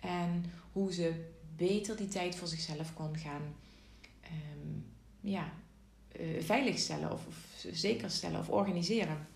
En 0.00 0.44
hoe 0.72 0.92
ze 0.92 1.24
beter 1.56 1.96
die 1.96 2.08
tijd 2.08 2.36
voor 2.36 2.48
zichzelf 2.48 2.94
kon 2.94 3.18
gaan 3.18 3.54
um, 4.30 4.86
ja, 5.20 5.52
uh, 6.20 6.42
veiligstellen 6.42 7.12
of, 7.12 7.26
of 7.26 7.36
zekerstellen 7.72 8.40
of 8.40 8.48
organiseren. 8.48 9.26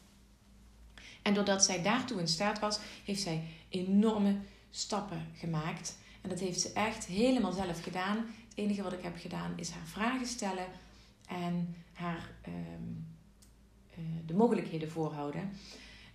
En 1.23 1.35
doordat 1.35 1.65
zij 1.65 1.83
daartoe 1.83 2.21
in 2.21 2.29
staat 2.29 2.59
was, 2.59 2.79
heeft 3.05 3.23
zij 3.23 3.43
enorme 3.69 4.37
stappen 4.71 5.27
gemaakt. 5.35 5.97
En 6.21 6.29
dat 6.29 6.41
heeft 6.41 6.61
ze 6.61 6.73
echt 6.73 7.07
helemaal 7.07 7.53
zelf 7.53 7.83
gedaan 7.83 8.27
enige 8.59 8.83
wat 8.83 8.93
ik 8.93 9.03
heb 9.03 9.17
gedaan 9.19 9.53
is 9.57 9.71
haar 9.71 9.87
vragen 9.87 10.27
stellen 10.27 10.67
en 11.29 11.75
haar 11.93 12.31
um, 12.47 13.07
uh, 13.91 14.05
de 14.27 14.35
mogelijkheden 14.35 14.91
voorhouden. 14.91 15.51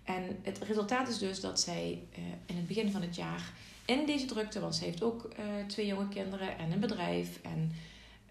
En 0.03 0.39
het 0.41 0.60
resultaat 0.60 1.08
is 1.08 1.17
dus 1.17 1.39
dat 1.39 1.60
zij 1.60 2.03
uh, 2.17 2.24
in 2.46 2.55
het 2.55 2.67
begin 2.67 2.91
van 2.91 3.01
het 3.01 3.15
jaar 3.15 3.53
in 3.86 4.05
deze 4.05 4.25
drukte, 4.25 4.60
want 4.60 4.75
ze 4.75 4.84
heeft 4.84 5.03
ook 5.03 5.29
twee 5.67 5.86
jonge 5.86 6.08
kinderen 6.08 6.58
en 6.58 6.72
een 6.72 6.79
bedrijf 6.79 7.39
en 7.41 7.72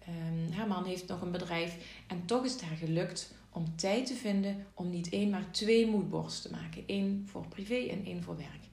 um, 0.07 0.51
haar 0.51 0.67
man 0.67 0.85
heeft 0.85 1.07
nog 1.07 1.21
een 1.21 1.31
bedrijf. 1.31 1.77
En 2.07 2.25
toch 2.25 2.45
is 2.45 2.51
het 2.51 2.61
haar 2.61 2.77
gelukt 2.77 3.33
om 3.49 3.75
tijd 3.75 4.05
te 4.05 4.15
vinden 4.15 4.65
om 4.73 4.89
niet 4.89 5.09
één, 5.09 5.29
maar 5.29 5.51
twee 5.51 5.87
moodboards 5.87 6.41
te 6.41 6.51
maken. 6.51 6.83
Eén 6.87 7.27
voor 7.31 7.47
privé 7.47 7.75
en 7.75 8.05
één 8.05 8.23
voor 8.23 8.37
werk. 8.37 8.63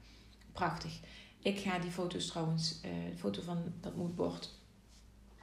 Prachtig. 0.52 1.00
Ik 1.42 1.58
ga 1.58 1.78
die 1.78 1.90
foto's 1.90 2.26
trouwens, 2.26 2.80
de 2.80 3.16
foto 3.18 3.42
van 3.42 3.62
dat 3.80 3.96
moodboard, 3.96 4.50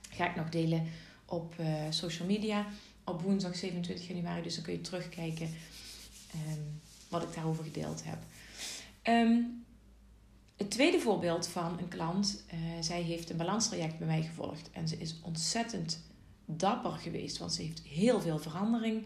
ga 0.10 0.30
ik 0.30 0.36
nog 0.36 0.50
delen 0.50 0.88
op 1.26 1.56
uh, 1.60 1.84
social 1.90 2.28
media 2.28 2.66
op 3.04 3.22
woensdag 3.22 3.56
27 3.56 4.08
januari. 4.08 4.42
Dus 4.42 4.56
dan 4.56 4.64
kun 4.64 4.74
je 4.74 4.82
terugkijken 4.82 5.48
um, 6.36 6.82
wat 7.10 7.24
ik 7.24 7.34
daarover 7.34 7.64
gedeeld 7.64 8.04
heb. 8.04 8.18
Um, 9.04 9.66
het 10.58 10.72
tweede 10.72 11.00
voorbeeld 11.00 11.48
van 11.48 11.80
een 11.80 11.88
klant, 11.88 12.44
uh, 12.54 12.60
zij 12.80 13.02
heeft 13.02 13.30
een 13.30 13.38
balanstraject 13.38 13.98
bij 13.98 14.08
mij 14.08 14.22
gevolgd 14.22 14.70
en 14.72 14.88
ze 14.88 14.98
is 14.98 15.16
ontzettend 15.22 16.00
dapper 16.46 16.92
geweest, 16.92 17.38
want 17.38 17.54
ze 17.54 17.62
heeft 17.62 17.82
heel 17.82 18.22
veel 18.22 18.40
verandering 18.40 19.06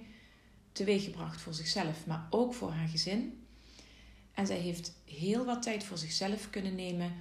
teweeggebracht 0.72 1.42
voor 1.42 1.54
zichzelf, 1.54 2.06
maar 2.06 2.28
ook 2.30 2.54
voor 2.54 2.72
haar 2.72 2.88
gezin. 2.88 3.46
En 4.34 4.48
zij 4.48 4.58
heeft 4.58 4.94
heel 5.06 5.46
wat 5.46 5.62
tijd 5.62 5.84
voor 5.84 5.98
zichzelf 5.98 6.50
kunnen 6.50 6.76
nemen 6.76 7.14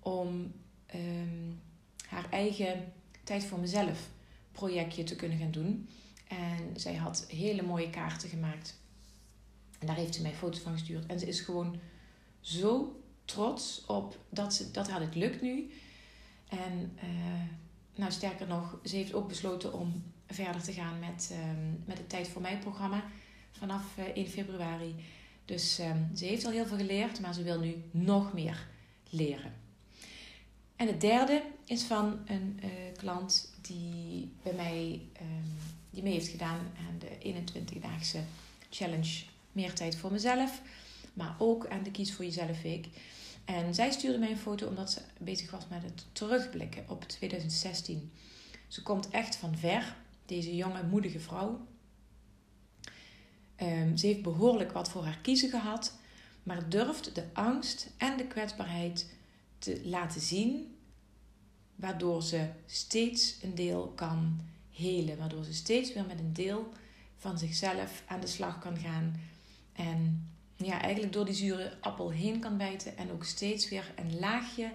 om 0.00 0.52
um, 0.94 1.60
haar 2.06 2.30
eigen 2.30 2.92
tijd 3.24 3.44
voor 3.44 3.58
mezelf 3.58 4.08
projectje 4.52 5.04
te 5.04 5.16
kunnen 5.16 5.38
gaan 5.38 5.50
doen. 5.50 5.88
En 6.28 6.80
zij 6.80 6.94
had 6.94 7.26
hele 7.28 7.62
mooie 7.62 7.90
kaarten 7.90 8.28
gemaakt. 8.28 8.80
En 9.78 9.86
daar 9.86 9.96
heeft 9.96 10.14
ze 10.14 10.22
mij 10.22 10.34
foto's 10.34 10.60
van 10.60 10.72
gestuurd. 10.72 11.06
En 11.06 11.18
ze 11.18 11.26
is 11.26 11.40
gewoon 11.40 11.80
zo 12.40 13.01
trots 13.32 13.84
op 13.86 14.16
dat, 14.28 14.54
ze, 14.54 14.70
dat 14.70 14.90
haar 14.90 15.00
dit 15.00 15.14
lukt 15.14 15.42
nu. 15.42 15.70
En 16.48 16.96
uh, 16.96 17.42
nou, 17.94 18.12
sterker 18.12 18.46
nog, 18.46 18.78
ze 18.84 18.96
heeft 18.96 19.14
ook 19.14 19.28
besloten 19.28 19.72
om 19.72 20.02
verder 20.26 20.62
te 20.62 20.72
gaan 20.72 20.98
met, 20.98 21.32
um, 21.32 21.82
met 21.84 21.98
het 21.98 22.08
Tijd 22.08 22.28
voor 22.28 22.42
Mij 22.42 22.58
programma 22.58 23.04
vanaf 23.50 23.82
uh, 23.98 24.04
1 24.04 24.28
februari. 24.28 24.94
Dus 25.44 25.78
um, 25.78 26.10
ze 26.16 26.24
heeft 26.24 26.44
al 26.44 26.52
heel 26.52 26.66
veel 26.66 26.76
geleerd, 26.76 27.20
maar 27.20 27.34
ze 27.34 27.42
wil 27.42 27.58
nu 27.58 27.82
nog 27.90 28.32
meer 28.32 28.66
leren. 29.10 29.52
En 30.76 30.86
het 30.86 31.00
derde 31.00 31.42
is 31.64 31.82
van 31.82 32.18
een 32.26 32.60
uh, 32.64 32.70
klant 32.96 33.52
die 33.60 34.32
bij 34.42 34.52
mij 34.52 35.00
um, 35.20 35.58
die 35.90 36.02
mee 36.02 36.12
heeft 36.12 36.28
gedaan 36.28 36.58
aan 36.58 36.98
de 36.98 37.34
21-daagse 37.34 38.20
challenge 38.70 39.24
Meer 39.52 39.74
tijd 39.74 39.96
voor 39.96 40.12
mezelf. 40.12 40.60
Maar 41.12 41.34
ook 41.38 41.66
aan 41.66 41.82
de 41.82 41.90
Kies 41.90 42.14
voor 42.14 42.24
Jezelf 42.24 42.62
Week. 42.62 42.86
En 43.44 43.74
zij 43.74 43.90
stuurde 43.90 44.18
mij 44.18 44.30
een 44.30 44.36
foto 44.36 44.66
omdat 44.66 44.90
ze 44.90 45.00
bezig 45.18 45.50
was 45.50 45.68
met 45.68 45.82
het 45.82 46.04
terugblikken 46.12 46.84
op 46.88 47.04
2016. 47.04 48.12
Ze 48.68 48.82
komt 48.82 49.08
echt 49.10 49.36
van 49.36 49.56
ver, 49.56 49.96
deze 50.26 50.56
jonge, 50.56 50.82
moedige 50.82 51.20
vrouw. 51.20 51.66
Um, 53.56 53.96
ze 53.96 54.06
heeft 54.06 54.22
behoorlijk 54.22 54.72
wat 54.72 54.88
voor 54.88 55.04
haar 55.04 55.18
kiezen 55.18 55.50
gehad, 55.50 55.98
maar 56.42 56.68
durft 56.68 57.14
de 57.14 57.24
angst 57.32 57.90
en 57.96 58.16
de 58.16 58.26
kwetsbaarheid 58.26 59.14
te 59.58 59.80
laten 59.84 60.20
zien, 60.20 60.76
waardoor 61.74 62.22
ze 62.22 62.48
steeds 62.66 63.42
een 63.42 63.54
deel 63.54 63.92
kan 63.94 64.40
helen, 64.70 65.18
waardoor 65.18 65.44
ze 65.44 65.54
steeds 65.54 65.92
weer 65.92 66.06
met 66.06 66.18
een 66.18 66.32
deel 66.32 66.72
van 67.16 67.38
zichzelf 67.38 68.02
aan 68.06 68.20
de 68.20 68.26
slag 68.26 68.58
kan 68.58 68.76
gaan 68.76 69.20
en 69.72 70.31
ja, 70.64 70.80
eigenlijk 70.80 71.12
door 71.12 71.24
die 71.24 71.34
zure 71.34 71.76
appel 71.80 72.10
heen 72.10 72.40
kan 72.40 72.56
bijten 72.56 72.96
en 72.96 73.10
ook 73.10 73.24
steeds 73.24 73.68
weer 73.68 73.92
een 73.96 74.18
laagje 74.18 74.72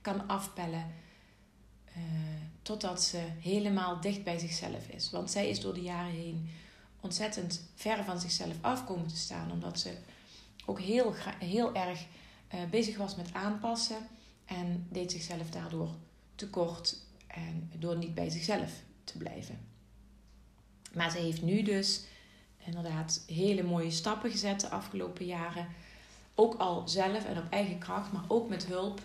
kan 0.00 0.28
afpellen 0.28 0.92
uh, 1.88 2.02
totdat 2.62 3.02
ze 3.02 3.18
helemaal 3.40 4.00
dicht 4.00 4.24
bij 4.24 4.38
zichzelf 4.38 4.88
is. 4.88 5.10
Want 5.10 5.30
zij 5.30 5.48
is 5.48 5.60
door 5.60 5.74
de 5.74 5.82
jaren 5.82 6.12
heen 6.12 6.50
ontzettend 7.00 7.68
ver 7.74 8.04
van 8.04 8.20
zichzelf 8.20 8.54
af 8.60 8.84
komen 8.84 9.06
te 9.06 9.16
staan, 9.16 9.52
omdat 9.52 9.80
ze 9.80 9.94
ook 10.66 10.80
heel, 10.80 11.14
heel 11.38 11.74
erg 11.74 12.06
uh, 12.54 12.60
bezig 12.70 12.96
was 12.96 13.16
met 13.16 13.32
aanpassen 13.32 14.08
en 14.44 14.86
deed 14.90 15.12
zichzelf 15.12 15.50
daardoor 15.50 15.90
tekort 16.34 16.96
en 17.26 17.70
door 17.78 17.96
niet 17.96 18.14
bij 18.14 18.30
zichzelf 18.30 18.70
te 19.04 19.18
blijven. 19.18 19.58
Maar 20.94 21.10
ze 21.10 21.18
heeft 21.18 21.42
nu 21.42 21.62
dus 21.62 22.04
inderdaad 22.64 23.24
hele 23.26 23.62
mooie 23.62 23.90
stappen 23.90 24.30
gezet 24.30 24.60
de 24.60 24.68
afgelopen 24.68 25.26
jaren. 25.26 25.66
Ook 26.34 26.54
al 26.54 26.88
zelf 26.88 27.24
en 27.24 27.38
op 27.38 27.50
eigen 27.50 27.78
kracht, 27.78 28.12
maar 28.12 28.24
ook 28.28 28.48
met 28.48 28.66
hulp 28.66 29.00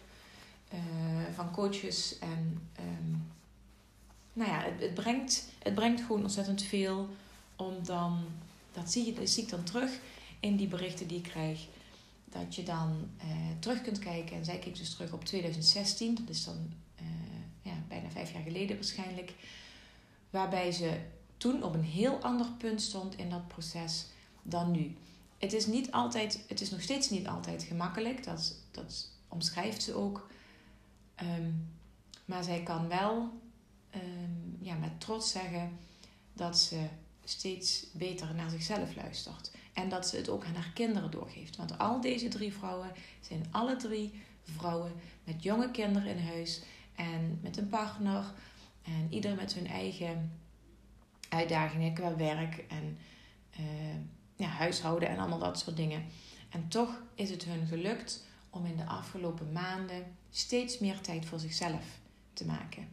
uh, 0.73 0.79
van 1.33 1.51
coaches. 1.51 2.19
En 2.19 2.67
um, 2.79 3.27
nou 4.33 4.49
ja, 4.49 4.61
het, 4.61 4.81
het, 4.81 4.93
brengt, 4.93 5.51
het 5.63 5.73
brengt 5.75 6.01
gewoon 6.01 6.21
ontzettend 6.21 6.61
veel 6.61 7.09
om 7.55 7.83
dan, 7.83 8.25
dat 8.71 8.91
zie, 8.91 9.05
je, 9.05 9.13
dat 9.13 9.29
zie 9.29 9.43
ik 9.43 9.49
dan 9.49 9.63
terug 9.63 9.91
in 10.39 10.55
die 10.55 10.67
berichten 10.67 11.07
die 11.07 11.17
ik 11.17 11.23
krijg. 11.23 11.67
Dat 12.25 12.55
je 12.55 12.63
dan 12.63 13.09
uh, 13.23 13.25
terug 13.59 13.81
kunt 13.81 13.99
kijken. 13.99 14.35
En 14.35 14.45
zij 14.45 14.59
keek 14.59 14.77
dus 14.77 14.93
terug 14.93 15.13
op 15.13 15.25
2016. 15.25 16.15
Dat 16.15 16.29
is 16.29 16.45
dan 16.45 16.73
uh, 17.01 17.05
ja, 17.61 17.73
bijna 17.87 18.09
vijf 18.09 18.33
jaar 18.33 18.43
geleden 18.43 18.75
waarschijnlijk. 18.75 19.33
Waarbij 20.29 20.71
ze 20.71 20.99
toen 21.39 21.63
op 21.63 21.73
een 21.73 21.83
heel 21.83 22.17
ander 22.17 22.47
punt 22.57 22.81
stond 22.81 23.17
in 23.17 23.29
dat 23.29 23.47
proces 23.47 24.05
dan 24.43 24.71
nu. 24.71 24.95
Het 25.37 25.53
is, 25.53 25.65
niet 25.65 25.91
altijd, 25.91 26.43
het 26.47 26.61
is 26.61 26.69
nog 26.69 26.81
steeds 26.81 27.09
niet 27.09 27.27
altijd 27.27 27.63
gemakkelijk. 27.63 28.23
Dat, 28.23 28.55
dat 28.71 29.11
omschrijft 29.27 29.83
ze 29.83 29.93
ook. 29.93 30.29
Um, 31.23 31.77
maar 32.25 32.43
zij 32.43 32.63
kan 32.63 32.87
wel 32.87 33.31
um, 33.95 34.57
ja, 34.59 34.75
met 34.75 34.99
trots 34.99 35.31
zeggen 35.31 35.77
dat 36.33 36.57
ze 36.57 36.87
steeds 37.23 37.85
beter 37.93 38.35
naar 38.35 38.49
zichzelf 38.49 38.95
luistert. 38.95 39.51
En 39.73 39.89
dat 39.89 40.07
ze 40.07 40.15
het 40.15 40.29
ook 40.29 40.45
aan 40.45 40.55
haar 40.55 40.71
kinderen 40.73 41.11
doorgeeft. 41.11 41.55
Want 41.55 41.77
al 41.77 42.01
deze 42.01 42.27
drie 42.27 42.53
vrouwen 42.53 42.91
zijn 43.21 43.45
alle 43.51 43.75
drie 43.75 44.21
vrouwen 44.43 44.91
met 45.23 45.43
jonge 45.43 45.71
kinderen 45.71 46.17
in 46.17 46.23
huis 46.25 46.61
en 46.95 47.39
met 47.41 47.57
een 47.57 47.69
partner. 47.69 48.33
En 48.83 49.07
ieder 49.09 49.35
met 49.35 49.53
hun 49.53 49.67
eigen 49.67 50.31
uitdagingen 51.29 51.93
qua 51.93 52.15
werk 52.15 52.65
en 52.67 52.97
uh, 53.59 53.65
ja, 54.35 54.47
huishouden 54.47 55.09
en 55.09 55.19
allemaal 55.19 55.39
dat 55.39 55.59
soort 55.59 55.75
dingen. 55.75 56.05
En 56.49 56.67
toch 56.67 57.01
is 57.15 57.29
het 57.29 57.43
hun 57.43 57.67
gelukt 57.67 58.27
om 58.49 58.65
in 58.65 58.77
de 58.77 58.85
afgelopen 58.85 59.51
maanden 59.51 60.03
steeds 60.29 60.79
meer 60.79 61.01
tijd 61.01 61.25
voor 61.25 61.39
zichzelf 61.39 61.99
te 62.33 62.45
maken. 62.45 62.87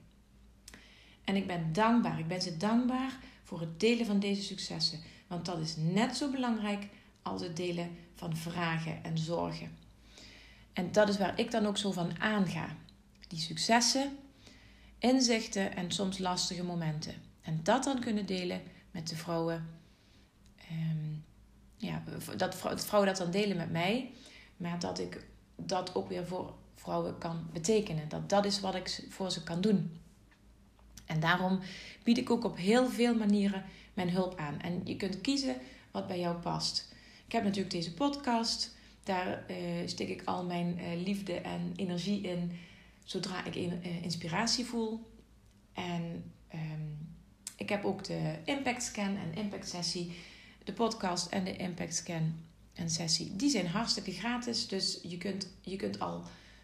En 1.24 1.36
ik 1.36 1.46
ben 1.46 1.72
dankbaar. 1.72 2.18
Ik 2.18 2.28
ben 2.28 2.42
ze 2.42 2.56
dankbaar 2.56 3.18
voor 3.42 3.60
het 3.60 3.80
delen 3.80 4.06
van 4.06 4.20
deze 4.20 4.42
successen. 4.42 5.00
Want 5.26 5.44
dat 5.44 5.58
is 5.58 5.76
net 5.76 6.16
zo 6.16 6.30
belangrijk 6.30 6.86
als 7.22 7.42
het 7.42 7.56
delen 7.56 7.96
van 8.14 8.36
vragen 8.36 9.04
en 9.04 9.18
zorgen. 9.18 9.76
En 10.72 10.92
dat 10.92 11.08
is 11.08 11.18
waar 11.18 11.38
ik 11.38 11.50
dan 11.50 11.66
ook 11.66 11.76
zo 11.76 11.92
van 11.92 12.20
aanga. 12.20 12.76
Die 13.28 13.38
successen, 13.38 14.18
inzichten 14.98 15.76
en 15.76 15.90
soms 15.90 16.18
lastige 16.18 16.64
momenten. 16.64 17.14
En 17.46 17.60
dat 17.62 17.84
dan 17.84 18.00
kunnen 18.00 18.26
delen 18.26 18.62
met 18.90 19.08
de 19.08 19.16
vrouwen. 19.16 19.68
Um, 20.70 21.24
ja, 21.76 22.02
dat 22.36 22.56
vrouwen 22.86 23.12
dat 23.12 23.16
dan 23.16 23.30
delen 23.30 23.56
met 23.56 23.70
mij. 23.70 24.10
Maar 24.56 24.78
dat 24.78 24.98
ik 24.98 25.26
dat 25.56 25.94
ook 25.94 26.08
weer 26.08 26.26
voor 26.26 26.54
vrouwen 26.74 27.18
kan 27.18 27.48
betekenen. 27.52 28.08
Dat 28.08 28.28
dat 28.28 28.44
is 28.44 28.60
wat 28.60 28.74
ik 28.74 29.06
voor 29.08 29.30
ze 29.30 29.42
kan 29.42 29.60
doen. 29.60 30.00
En 31.06 31.20
daarom 31.20 31.60
bied 32.02 32.18
ik 32.18 32.30
ook 32.30 32.44
op 32.44 32.56
heel 32.56 32.88
veel 32.88 33.14
manieren 33.14 33.64
mijn 33.94 34.10
hulp 34.10 34.38
aan. 34.38 34.60
En 34.60 34.80
je 34.84 34.96
kunt 34.96 35.20
kiezen 35.20 35.56
wat 35.90 36.06
bij 36.06 36.18
jou 36.18 36.36
past. 36.36 36.94
Ik 37.26 37.32
heb 37.32 37.44
natuurlijk 37.44 37.70
deze 37.70 37.94
podcast. 37.94 38.74
Daar 39.02 39.44
uh, 39.50 39.82
ik 39.86 40.22
al 40.24 40.44
mijn 40.44 40.78
uh, 40.78 41.02
liefde 41.04 41.40
en 41.40 41.72
energie 41.76 42.20
in 42.20 42.58
zodra 43.04 43.44
ik 43.44 43.56
uh, 43.56 44.02
inspiratie 44.02 44.64
voel. 44.64 45.10
En 45.72 46.32
um, 46.54 47.05
ik 47.66 47.72
heb 47.72 47.84
ook 47.84 48.04
de 48.04 48.34
Impact 48.44 48.82
Scan 48.82 49.16
en 49.16 49.34
Impact 49.34 49.68
Sessie. 49.68 50.16
De 50.64 50.72
podcast 50.72 51.26
en 51.26 51.44
de 51.44 51.56
Impact 51.56 51.94
Scan 51.94 52.34
en 52.74 52.90
sessie. 52.90 53.36
Die 53.36 53.50
zijn 53.50 53.66
hartstikke 53.66 54.12
gratis. 54.12 54.68
Dus 54.68 54.98
je 55.02 55.18
kunt, 55.18 55.48
je 55.60 55.76
kunt 55.76 56.00
al 56.00 56.22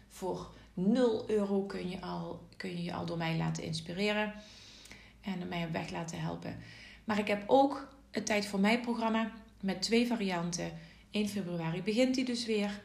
voor 0.09 0.51
0 0.73 1.29
euro 1.29 1.61
kun 1.61 1.89
je, 1.89 2.01
al, 2.01 2.47
kun 2.57 2.69
je 2.69 2.83
je 2.83 2.93
al 2.93 3.05
door 3.05 3.17
mij 3.17 3.37
laten 3.37 3.63
inspireren. 3.63 4.33
En 5.21 5.47
mij 5.47 5.65
op 5.65 5.71
weg 5.71 5.89
laten 5.89 6.19
helpen. 6.19 6.57
Maar 7.03 7.19
ik 7.19 7.27
heb 7.27 7.43
ook 7.47 7.87
het 8.11 8.25
Tijd 8.25 8.45
voor 8.45 8.59
Mij 8.59 8.79
programma 8.79 9.31
met 9.59 9.81
twee 9.81 10.07
varianten. 10.07 10.71
1 11.11 11.29
februari 11.29 11.81
begint 11.81 12.15
die 12.15 12.25
dus 12.25 12.45
weer. 12.45 12.81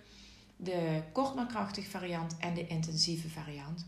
De 0.56 1.02
kort 1.12 1.34
maar 1.34 1.46
krachtig 1.46 1.86
variant 1.86 2.36
en 2.38 2.54
de 2.54 2.66
intensieve 2.66 3.28
variant. 3.28 3.86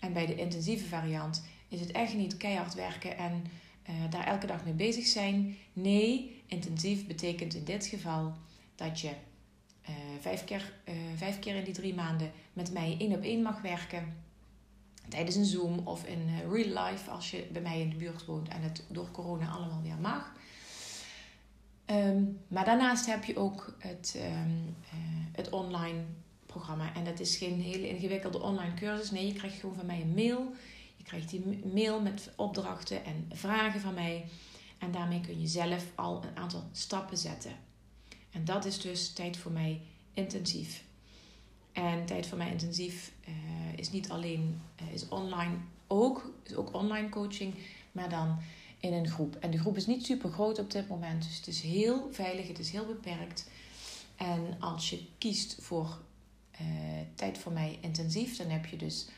En 0.00 0.12
bij 0.12 0.26
de 0.26 0.34
intensieve 0.34 0.84
variant 0.84 1.44
is 1.68 1.80
het 1.80 1.90
echt 1.90 2.14
niet 2.14 2.36
keihard 2.36 2.74
werken 2.74 3.16
en 3.16 3.44
uh, 3.88 3.94
daar 4.10 4.26
elke 4.26 4.46
dag 4.46 4.64
mee 4.64 4.74
bezig 4.74 5.06
zijn. 5.06 5.56
Nee, 5.72 6.42
intensief 6.46 7.06
betekent 7.06 7.54
in 7.54 7.64
dit 7.64 7.86
geval 7.86 8.32
dat 8.74 9.00
je 9.00 9.10
uh, 9.88 9.94
vijf, 10.20 10.44
keer, 10.44 10.72
uh, 10.88 10.94
vijf 11.16 11.38
keer 11.38 11.54
in 11.54 11.64
die 11.64 11.74
drie 11.74 11.94
maanden 11.94 12.30
met 12.52 12.72
mij 12.72 12.96
één 12.98 13.12
op 13.12 13.22
één 13.22 13.42
mag 13.42 13.60
werken. 13.60 14.16
Tijdens 15.08 15.36
een 15.36 15.44
Zoom 15.44 15.78
of 15.78 16.04
in 16.04 16.28
real 16.50 16.86
life 16.86 17.10
als 17.10 17.30
je 17.30 17.46
bij 17.52 17.62
mij 17.62 17.80
in 17.80 17.90
de 17.90 17.96
buurt 17.96 18.24
woont 18.24 18.48
en 18.48 18.62
het 18.62 18.84
door 18.88 19.10
corona 19.10 19.48
allemaal 19.50 19.82
weer 19.82 19.98
mag. 20.00 20.32
Um, 21.90 22.38
maar 22.48 22.64
daarnaast 22.64 23.06
heb 23.06 23.24
je 23.24 23.36
ook 23.36 23.76
het, 23.78 24.16
um, 24.16 24.76
het 25.32 25.50
online 25.50 26.00
programma. 26.46 26.94
En 26.94 27.04
dat 27.04 27.20
is 27.20 27.36
geen 27.36 27.60
hele 27.60 27.88
ingewikkelde 27.88 28.42
online 28.42 28.74
cursus. 28.74 29.10
Nee, 29.10 29.26
je 29.26 29.32
krijgt 29.32 29.60
gewoon 29.60 29.74
van 29.74 29.86
mij 29.86 30.00
een 30.00 30.14
mail 30.14 30.52
krijgt 31.08 31.30
die 31.30 31.60
mail 31.72 32.00
met 32.00 32.30
opdrachten 32.36 33.04
en 33.04 33.30
vragen 33.32 33.80
van 33.80 33.94
mij. 33.94 34.24
En 34.78 34.90
daarmee 34.90 35.20
kun 35.20 35.40
je 35.40 35.46
zelf 35.46 35.84
al 35.94 36.22
een 36.22 36.36
aantal 36.36 36.64
stappen 36.72 37.18
zetten. 37.18 37.52
En 38.30 38.44
dat 38.44 38.64
is 38.64 38.80
dus 38.80 39.12
tijd 39.12 39.36
voor 39.36 39.52
mij 39.52 39.80
intensief. 40.12 40.84
En 41.72 42.06
tijd 42.06 42.26
voor 42.26 42.38
mij 42.38 42.50
intensief 42.50 43.12
uh, 43.28 43.34
is 43.76 43.90
niet 43.90 44.10
alleen 44.10 44.60
uh, 44.82 44.92
is 44.92 45.08
online 45.08 45.56
ook, 45.86 46.32
is 46.42 46.54
ook 46.54 46.74
online 46.74 47.08
coaching, 47.08 47.54
maar 47.92 48.08
dan 48.08 48.38
in 48.80 48.92
een 48.92 49.08
groep. 49.08 49.36
En 49.36 49.50
de 49.50 49.58
groep 49.58 49.76
is 49.76 49.86
niet 49.86 50.04
super 50.04 50.30
groot 50.30 50.58
op 50.58 50.70
dit 50.70 50.88
moment, 50.88 51.22
dus 51.22 51.36
het 51.36 51.46
is 51.46 51.60
heel 51.60 52.08
veilig, 52.12 52.48
het 52.48 52.58
is 52.58 52.70
heel 52.70 52.86
beperkt. 52.86 53.50
En 54.16 54.56
als 54.60 54.90
je 54.90 55.06
kiest 55.18 55.56
voor 55.60 55.98
uh, 56.60 56.66
tijd 57.14 57.38
voor 57.38 57.52
mij 57.52 57.78
intensief, 57.80 58.36
dan 58.36 58.48
heb 58.48 58.66
je 58.66 58.76
dus 58.76 59.08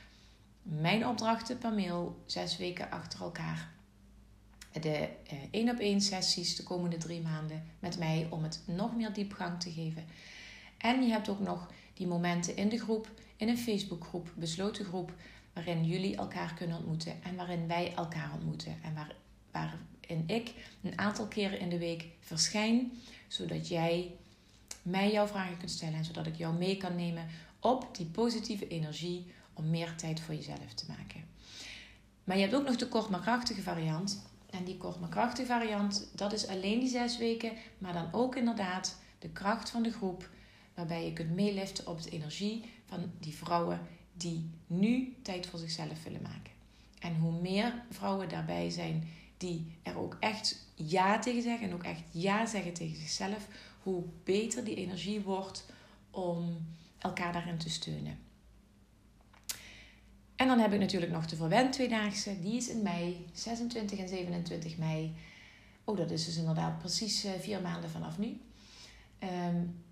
mijn 0.62 1.06
opdrachten 1.06 1.58
per 1.58 1.72
mail, 1.72 2.22
zes 2.26 2.56
weken 2.56 2.90
achter 2.90 3.20
elkaar. 3.20 3.70
De 4.80 5.08
één 5.50 5.70
op 5.70 5.78
één 5.78 6.00
sessies 6.00 6.56
de 6.56 6.62
komende 6.62 6.96
drie 6.96 7.20
maanden 7.20 7.64
met 7.78 7.98
mij 7.98 8.26
om 8.30 8.42
het 8.42 8.62
nog 8.64 8.96
meer 8.96 9.12
diepgang 9.12 9.60
te 9.60 9.70
geven. 9.70 10.04
En 10.78 11.02
je 11.02 11.10
hebt 11.10 11.28
ook 11.28 11.40
nog 11.40 11.70
die 11.94 12.06
momenten 12.06 12.56
in 12.56 12.68
de 12.68 12.78
groep, 12.78 13.10
in 13.36 13.48
een 13.48 13.58
Facebookgroep, 13.58 14.32
besloten 14.36 14.84
groep, 14.84 15.12
waarin 15.52 15.84
jullie 15.84 16.16
elkaar 16.16 16.54
kunnen 16.54 16.76
ontmoeten 16.76 17.22
en 17.22 17.36
waarin 17.36 17.66
wij 17.66 17.94
elkaar 17.94 18.30
ontmoeten. 18.34 18.76
En 18.82 18.94
waar, 18.94 19.14
waarin 19.50 20.24
ik 20.26 20.54
een 20.82 20.98
aantal 20.98 21.26
keren 21.26 21.60
in 21.60 21.68
de 21.68 21.78
week 21.78 22.06
verschijn, 22.20 22.92
zodat 23.28 23.68
jij 23.68 24.14
mij 24.82 25.12
jouw 25.12 25.26
vragen 25.26 25.58
kunt 25.58 25.70
stellen 25.70 25.94
en 25.94 26.04
zodat 26.04 26.26
ik 26.26 26.36
jou 26.36 26.54
mee 26.54 26.76
kan 26.76 26.96
nemen 26.96 27.26
op 27.60 27.96
die 27.96 28.06
positieve 28.06 28.68
energie 28.68 29.26
om 29.60 29.70
meer 29.70 29.96
tijd 29.96 30.20
voor 30.20 30.34
jezelf 30.34 30.74
te 30.74 30.84
maken. 30.88 31.24
Maar 32.24 32.36
je 32.36 32.42
hebt 32.42 32.54
ook 32.54 32.66
nog 32.66 32.76
de 32.76 32.88
kort 32.88 33.08
maar 33.08 33.20
krachtige 33.20 33.62
variant. 33.62 34.28
En 34.50 34.64
die 34.64 34.76
kort 34.76 35.00
maar 35.00 35.08
krachtige 35.08 35.46
variant, 35.46 36.10
dat 36.14 36.32
is 36.32 36.46
alleen 36.46 36.80
die 36.80 36.88
zes 36.88 37.18
weken, 37.18 37.52
maar 37.78 37.92
dan 37.92 38.08
ook 38.12 38.36
inderdaad 38.36 38.98
de 39.18 39.28
kracht 39.28 39.70
van 39.70 39.82
de 39.82 39.92
groep, 39.92 40.30
waarbij 40.74 41.04
je 41.04 41.12
kunt 41.12 41.34
meeliften 41.34 41.86
op 41.86 42.02
de 42.02 42.10
energie 42.10 42.64
van 42.86 43.10
die 43.20 43.34
vrouwen 43.34 43.80
die 44.12 44.50
nu 44.66 45.16
tijd 45.22 45.46
voor 45.46 45.58
zichzelf 45.58 46.04
willen 46.04 46.22
maken. 46.22 46.52
En 46.98 47.16
hoe 47.16 47.40
meer 47.40 47.82
vrouwen 47.90 48.28
daarbij 48.28 48.70
zijn 48.70 49.08
die 49.36 49.72
er 49.82 49.98
ook 49.98 50.16
echt 50.20 50.66
ja 50.74 51.18
tegen 51.18 51.42
zeggen 51.42 51.68
en 51.68 51.74
ook 51.74 51.84
echt 51.84 52.02
ja 52.10 52.46
zeggen 52.46 52.72
tegen 52.72 52.96
zichzelf, 52.96 53.46
hoe 53.82 54.04
beter 54.24 54.64
die 54.64 54.76
energie 54.76 55.20
wordt 55.20 55.66
om 56.10 56.66
elkaar 56.98 57.32
daarin 57.32 57.58
te 57.58 57.70
steunen. 57.70 58.18
En 60.40 60.46
dan 60.46 60.58
heb 60.58 60.72
ik 60.72 60.78
natuurlijk 60.78 61.12
nog 61.12 61.26
de 61.26 61.36
Verwend 61.36 61.72
Tweedaagse. 61.72 62.40
Die 62.40 62.56
is 62.56 62.68
in 62.68 62.82
mei, 62.82 63.26
26 63.32 63.98
en 63.98 64.08
27 64.08 64.78
mei. 64.78 65.14
Oh, 65.84 65.96
dat 65.96 66.10
is 66.10 66.24
dus 66.24 66.36
inderdaad 66.36 66.78
precies 66.78 67.24
uh, 67.24 67.30
vier 67.40 67.60
maanden 67.60 67.90
vanaf 67.90 68.18
nu. 68.18 68.40
Um, 69.22 69.82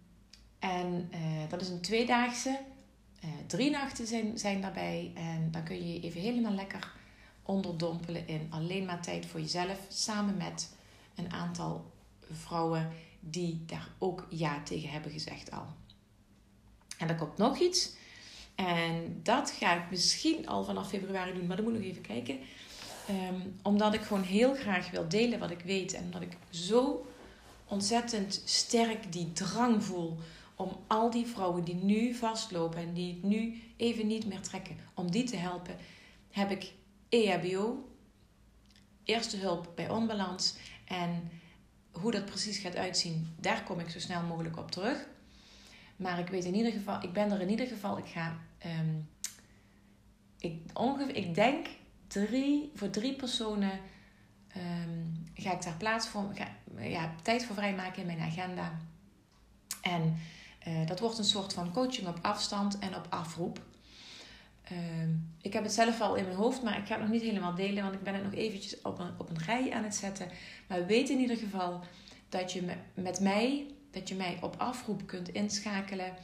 en 0.58 1.10
uh, 1.14 1.48
dat 1.48 1.60
is 1.60 1.68
een 1.68 1.80
tweedaagse. 1.80 2.60
Uh, 3.24 3.30
drie 3.46 3.70
nachten 3.70 4.06
zijn, 4.06 4.38
zijn 4.38 4.60
daarbij. 4.60 5.12
En 5.14 5.48
dan 5.50 5.62
kun 5.62 5.76
je 5.76 5.92
je 5.92 6.00
even 6.00 6.20
helemaal 6.20 6.52
lekker 6.52 6.92
onderdompelen 7.42 8.28
in 8.28 8.46
alleen 8.50 8.84
maar 8.84 9.02
tijd 9.02 9.26
voor 9.26 9.40
jezelf. 9.40 9.78
Samen 9.88 10.36
met 10.36 10.74
een 11.14 11.32
aantal 11.32 11.92
vrouwen 12.30 12.90
die 13.20 13.62
daar 13.66 13.88
ook 13.98 14.26
ja 14.30 14.62
tegen 14.62 14.90
hebben 14.90 15.10
gezegd 15.10 15.50
al. 15.50 15.66
En 16.98 17.08
er 17.08 17.16
komt 17.16 17.36
nog 17.36 17.58
iets. 17.58 17.96
En 18.66 19.20
dat 19.22 19.50
ga 19.50 19.74
ik 19.74 19.90
misschien 19.90 20.48
al 20.48 20.64
vanaf 20.64 20.88
februari 20.88 21.32
doen, 21.32 21.46
maar 21.46 21.56
dan 21.56 21.64
moet 21.64 21.74
nog 21.74 21.82
even 21.82 22.02
kijken. 22.02 22.38
Ehm, 23.08 23.40
omdat 23.62 23.94
ik 23.94 24.00
gewoon 24.00 24.22
heel 24.22 24.54
graag 24.54 24.90
wil 24.90 25.08
delen 25.08 25.38
wat 25.38 25.50
ik 25.50 25.60
weet. 25.60 25.92
En 25.92 26.04
omdat 26.04 26.22
ik 26.22 26.36
zo 26.50 27.06
ontzettend 27.64 28.42
sterk 28.44 29.12
die 29.12 29.32
drang 29.32 29.84
voel 29.84 30.18
om 30.56 30.76
al 30.86 31.10
die 31.10 31.26
vrouwen 31.26 31.64
die 31.64 31.74
nu 31.74 32.14
vastlopen 32.14 32.80
en 32.80 32.92
die 32.92 33.12
het 33.14 33.22
nu 33.22 33.62
even 33.76 34.06
niet 34.06 34.26
meer 34.26 34.40
trekken, 34.40 34.76
om 34.94 35.10
die 35.10 35.24
te 35.24 35.36
helpen, 35.36 35.76
heb 36.30 36.50
ik 36.50 36.72
EHBO, 37.08 37.88
eerste 39.04 39.36
hulp 39.36 39.72
bij 39.74 39.90
onbalans. 39.90 40.54
En 40.84 41.30
hoe 41.90 42.10
dat 42.10 42.24
precies 42.24 42.58
gaat 42.58 42.76
uitzien, 42.76 43.34
daar 43.40 43.62
kom 43.62 43.80
ik 43.80 43.88
zo 43.88 43.98
snel 43.98 44.22
mogelijk 44.22 44.58
op 44.58 44.70
terug. 44.70 45.06
Maar 45.96 46.18
ik 46.18 46.28
weet 46.28 46.44
in 46.44 46.54
ieder 46.54 46.72
geval, 46.72 47.02
ik 47.02 47.12
ben 47.12 47.30
er 47.30 47.40
in 47.40 47.50
ieder 47.50 47.66
geval, 47.66 47.98
ik 47.98 48.06
ga, 48.06 48.38
um, 48.66 49.08
ik, 50.38 50.60
ongeveer, 50.72 51.16
ik 51.16 51.34
denk 51.34 51.66
drie, 52.06 52.70
voor 52.74 52.90
drie 52.90 53.14
personen 53.14 53.80
um, 54.56 55.26
ga 55.34 55.52
ik 55.52 55.62
daar 55.62 55.76
plaats 55.76 56.08
voor, 56.08 56.30
ga, 56.34 56.48
ja, 56.82 57.14
tijd 57.22 57.44
voor 57.44 57.56
vrijmaken 57.56 58.00
in 58.00 58.06
mijn 58.06 58.30
agenda. 58.30 58.78
En 59.82 60.16
uh, 60.68 60.86
dat 60.86 61.00
wordt 61.00 61.18
een 61.18 61.24
soort 61.24 61.52
van 61.52 61.72
coaching 61.72 62.08
op 62.08 62.18
afstand 62.22 62.78
en 62.78 62.96
op 62.96 63.06
afroep. 63.08 63.66
Uh, 64.72 64.78
ik 65.40 65.52
heb 65.52 65.62
het 65.62 65.72
zelf 65.72 66.00
al 66.00 66.14
in 66.14 66.24
mijn 66.24 66.36
hoofd, 66.36 66.62
maar 66.62 66.78
ik 66.78 66.86
ga 66.86 66.92
het 66.92 67.02
nog 67.02 67.10
niet 67.10 67.22
helemaal 67.22 67.54
delen, 67.54 67.82
want 67.82 67.94
ik 67.94 68.02
ben 68.02 68.14
het 68.14 68.24
nog 68.24 68.34
eventjes 68.34 68.80
op 68.82 68.98
een, 68.98 69.10
op 69.18 69.30
een 69.30 69.42
rij 69.44 69.72
aan 69.72 69.84
het 69.84 69.94
zetten. 69.94 70.28
Maar 70.66 70.86
weet 70.86 71.08
in 71.08 71.18
ieder 71.18 71.36
geval 71.36 71.80
dat 72.28 72.52
je 72.52 72.76
met 72.94 73.20
mij, 73.20 73.66
dat 73.90 74.08
je 74.08 74.14
mij 74.14 74.38
op 74.40 74.54
afroep 74.58 75.06
kunt 75.06 75.28
inschakelen 75.28 76.14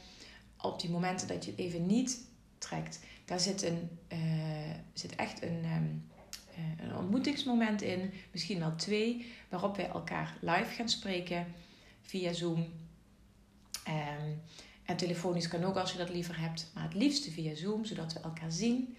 op 0.67 0.79
die 0.79 0.89
momenten 0.89 1.27
dat 1.27 1.45
je 1.45 1.51
het 1.51 1.59
even 1.59 1.85
niet 1.85 2.19
trekt. 2.57 2.99
Daar 3.25 3.39
zit, 3.39 3.63
een, 3.63 3.89
uh, 4.13 4.19
zit 4.93 5.15
echt 5.15 5.41
een, 5.41 5.65
um, 5.65 6.09
uh, 6.57 6.85
een 6.85 6.95
ontmoetingsmoment 6.95 7.81
in, 7.81 8.13
misschien 8.31 8.59
wel 8.59 8.75
twee, 8.75 9.33
waarop 9.49 9.75
wij 9.75 9.87
elkaar 9.87 10.37
live 10.41 10.73
gaan 10.75 10.89
spreken 10.89 11.47
via 12.01 12.33
Zoom. 12.33 12.59
Um, 13.87 14.41
en 14.85 14.97
telefonisch 14.97 15.47
kan 15.47 15.63
ook 15.63 15.75
als 15.75 15.91
je 15.91 15.97
dat 15.97 16.09
liever 16.09 16.39
hebt, 16.39 16.71
maar 16.73 16.83
het 16.83 16.93
liefste 16.93 17.31
via 17.31 17.55
Zoom, 17.55 17.85
zodat 17.85 18.13
we 18.13 18.19
elkaar 18.19 18.51
zien. 18.51 18.97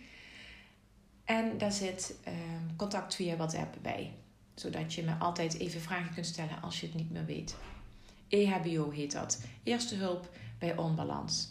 En 1.25 1.59
daar 1.59 1.73
zit 1.73 2.15
um, 2.29 2.77
contact 2.77 3.15
via 3.15 3.37
WhatsApp 3.37 3.77
bij, 3.83 4.13
zodat 4.55 4.95
je 4.95 5.03
me 5.03 5.15
altijd 5.15 5.59
even 5.59 5.81
vragen 5.81 6.15
kunt 6.15 6.27
stellen 6.27 6.63
als 6.63 6.81
je 6.81 6.87
het 6.87 6.95
niet 6.95 7.11
meer 7.11 7.25
weet. 7.25 7.57
EHBO 8.29 8.91
heet 8.91 9.13
dat, 9.13 9.43
Eerste 9.63 9.95
Hulp 9.95 10.31
bij 10.59 10.77
Onbalans. 10.77 11.49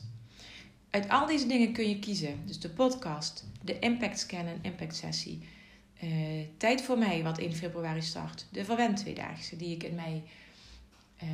Uit 0.89 1.09
al 1.09 1.25
deze 1.25 1.47
dingen 1.47 1.73
kun 1.73 1.89
je 1.89 1.99
kiezen, 1.99 2.45
dus 2.45 2.59
de 2.59 2.69
podcast, 2.69 3.45
de 3.61 3.79
Impact 3.79 4.19
Scan 4.19 4.45
en 4.45 4.59
Impact 4.61 4.95
Sessie, 4.95 5.47
uh, 6.03 6.47
Tijd 6.57 6.81
voor 6.81 6.97
mij, 6.97 7.23
wat 7.23 7.37
in 7.37 7.55
februari 7.55 8.01
start, 8.01 8.45
de 8.51 8.65
Verwend 8.65 8.97
Tweedaagse, 8.97 9.57
die 9.57 9.75
ik 9.75 9.83
in 9.83 9.95
mei 9.95 10.23
uh, 11.23 11.29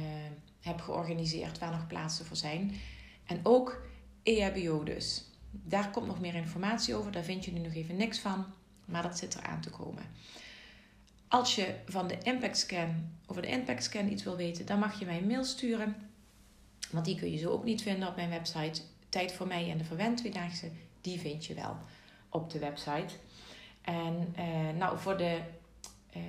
heb 0.62 0.82
georganiseerd, 0.82 1.60
waar 1.60 1.72
nog 1.72 1.88
plaatsen 1.88 2.26
voor 2.26 2.38
zijn. 2.38 2.72
En 3.26 3.40
ook 3.44 3.82
EHBO 4.24 4.84
dus. 4.84 5.26
Daar 5.52 5.90
komt 5.90 6.08
nog 6.08 6.20
meer 6.20 6.36
informatie 6.36 6.96
over, 6.96 7.12
daar 7.12 7.24
vind 7.24 7.46
je 7.46 7.52
nu 7.52 7.60
nog 7.60 7.74
even 7.74 7.96
niks 7.96 8.20
van, 8.20 8.46
maar 8.86 9.04
dat 9.04 9.18
zit 9.18 9.34
er 9.34 9.44
aan 9.44 9.62
te 9.62 9.70
komen. 9.70 10.04
Als 11.28 11.56
je 11.56 11.76
van 11.88 12.08
de 12.08 12.18
Impact 12.24 12.58
Scan, 12.58 13.10
over 13.26 13.42
de 13.42 13.48
Impact 13.48 13.84
Scan 13.84 14.12
iets 14.12 14.24
wil 14.24 14.36
weten, 14.36 14.66
dan 14.66 14.80
mag 14.80 15.00
je 15.00 15.06
mij 15.06 15.18
een 15.18 15.28
mail 15.28 15.44
sturen. 15.44 15.96
Want 16.92 17.06
die 17.06 17.16
kun 17.16 17.32
je 17.32 17.38
zo 17.38 17.50
ook 17.50 17.64
niet 17.64 17.82
vinden 17.82 18.08
op 18.08 18.16
mijn 18.16 18.30
website. 18.30 18.82
Tijd 19.10 19.32
voor 19.34 19.48
mij 19.48 19.70
en 19.72 19.78
de 19.78 19.84
Verwend 19.84 20.18
Tweedaagse, 20.18 20.72
die 21.02 21.20
vind 21.20 21.46
je 21.46 21.54
wel 21.54 21.78
op 22.30 22.50
de 22.50 22.60
website. 22.60 23.14
En 23.82 24.36
uh, 24.40 24.78
nou, 24.78 25.00
voor 25.00 25.18
de. 25.18 25.40
Uh, 26.16 26.22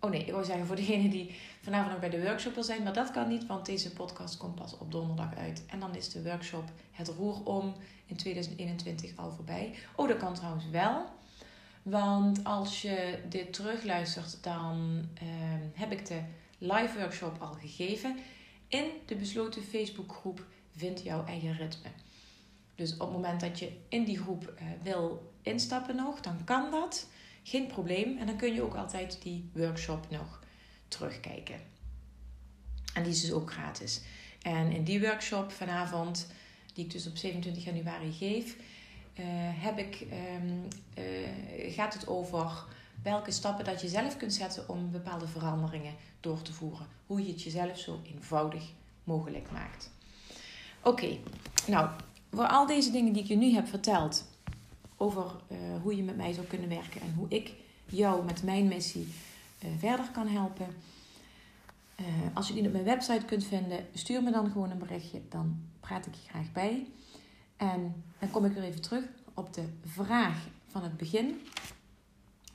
oh 0.00 0.10
nee, 0.10 0.20
ik 0.20 0.30
wil 0.32 0.44
zeggen 0.44 0.66
voor 0.66 0.76
degene 0.76 1.08
die 1.08 1.34
vanavond 1.62 1.90
nog 1.90 2.00
bij 2.00 2.10
de 2.10 2.22
workshop 2.22 2.54
wil 2.54 2.62
zijn. 2.62 2.82
Maar 2.82 2.92
dat 2.92 3.10
kan 3.10 3.28
niet, 3.28 3.46
want 3.46 3.66
deze 3.66 3.92
podcast 3.92 4.36
komt 4.36 4.54
pas 4.54 4.78
op 4.78 4.92
donderdag 4.92 5.36
uit. 5.36 5.66
En 5.66 5.80
dan 5.80 5.94
is 5.94 6.08
de 6.08 6.22
workshop 6.22 6.64
Het 6.92 7.08
Roer 7.08 7.44
Om 7.44 7.74
in 8.06 8.16
2021 8.16 9.16
al 9.16 9.30
voorbij. 9.30 9.74
Oh, 9.96 10.08
dat 10.08 10.16
kan 10.16 10.34
trouwens 10.34 10.68
wel. 10.70 11.04
Want 11.82 12.44
als 12.44 12.82
je 12.82 13.18
dit 13.28 13.52
terugluistert, 13.52 14.42
dan 14.42 15.04
uh, 15.22 15.28
heb 15.72 15.92
ik 15.92 16.06
de 16.06 16.20
live 16.58 16.98
workshop 16.98 17.36
al 17.40 17.52
gegeven. 17.52 18.16
In 18.68 18.84
de 19.06 19.14
besloten 19.14 19.62
Facebookgroep 19.62 20.46
Vind 20.76 21.02
jouw 21.02 21.24
eigen 21.24 21.56
ritme. 21.56 21.88
Dus 22.74 22.92
op 22.92 23.00
het 23.00 23.10
moment 23.10 23.40
dat 23.40 23.58
je 23.58 23.72
in 23.88 24.04
die 24.04 24.18
groep 24.18 24.54
uh, 24.54 24.62
wil 24.82 25.32
instappen 25.42 25.96
nog, 25.96 26.20
dan 26.20 26.44
kan 26.44 26.70
dat. 26.70 27.06
Geen 27.42 27.66
probleem. 27.66 28.18
En 28.18 28.26
dan 28.26 28.36
kun 28.36 28.54
je 28.54 28.62
ook 28.62 28.74
altijd 28.74 29.22
die 29.22 29.50
workshop 29.52 30.10
nog 30.10 30.42
terugkijken. 30.88 31.60
En 32.94 33.02
die 33.02 33.12
is 33.12 33.20
dus 33.20 33.32
ook 33.32 33.52
gratis. 33.52 34.00
En 34.42 34.72
in 34.72 34.84
die 34.84 35.00
workshop 35.00 35.52
vanavond, 35.52 36.26
die 36.72 36.84
ik 36.84 36.90
dus 36.90 37.06
op 37.06 37.16
27 37.16 37.64
januari 37.64 38.12
geef, 38.12 38.56
uh, 38.56 39.24
heb 39.62 39.78
ik, 39.78 40.00
um, 40.00 40.68
uh, 40.98 41.72
gaat 41.72 41.94
het 41.94 42.06
over 42.06 42.64
welke 43.02 43.30
stappen 43.30 43.64
dat 43.64 43.80
je 43.80 43.88
zelf 43.88 44.16
kunt 44.16 44.32
zetten 44.32 44.68
om 44.68 44.90
bepaalde 44.90 45.26
veranderingen 45.26 45.94
door 46.20 46.42
te 46.42 46.52
voeren. 46.52 46.86
Hoe 47.06 47.22
je 47.22 47.32
het 47.32 47.42
jezelf 47.42 47.78
zo 47.78 48.00
eenvoudig 48.14 48.64
mogelijk 49.04 49.50
maakt. 49.52 49.90
Oké, 50.82 51.18
nou, 51.66 51.88
voor 52.30 52.46
al 52.48 52.66
deze 52.66 52.90
dingen 52.90 53.12
die 53.12 53.22
ik 53.22 53.28
je 53.28 53.36
nu 53.36 53.52
heb 53.52 53.68
verteld 53.68 54.24
over 54.96 55.24
uh, 55.48 55.58
hoe 55.82 55.96
je 55.96 56.02
met 56.02 56.16
mij 56.16 56.32
zou 56.32 56.46
kunnen 56.46 56.68
werken 56.68 57.00
en 57.00 57.14
hoe 57.16 57.28
ik 57.28 57.52
jou 57.86 58.24
met 58.24 58.42
mijn 58.42 58.68
missie 58.68 59.08
uh, 59.64 59.70
verder 59.78 60.10
kan 60.12 60.28
helpen. 60.28 60.66
Uh, 62.00 62.06
als 62.34 62.48
je 62.48 62.54
die 62.54 62.66
op 62.66 62.72
mijn 62.72 62.84
website 62.84 63.24
kunt 63.24 63.44
vinden, 63.44 63.86
stuur 63.94 64.22
me 64.22 64.30
dan 64.30 64.50
gewoon 64.50 64.70
een 64.70 64.78
berichtje. 64.78 65.20
Dan 65.28 65.60
praat 65.80 66.06
ik 66.06 66.14
je 66.14 66.28
graag 66.28 66.52
bij. 66.52 66.86
En 67.56 68.04
dan 68.18 68.30
kom 68.30 68.44
ik 68.44 68.52
weer 68.52 68.62
even 68.62 68.82
terug 68.82 69.04
op 69.34 69.54
de 69.54 69.64
vraag 69.84 70.46
van 70.66 70.82
het 70.82 70.96
begin. 70.96 71.40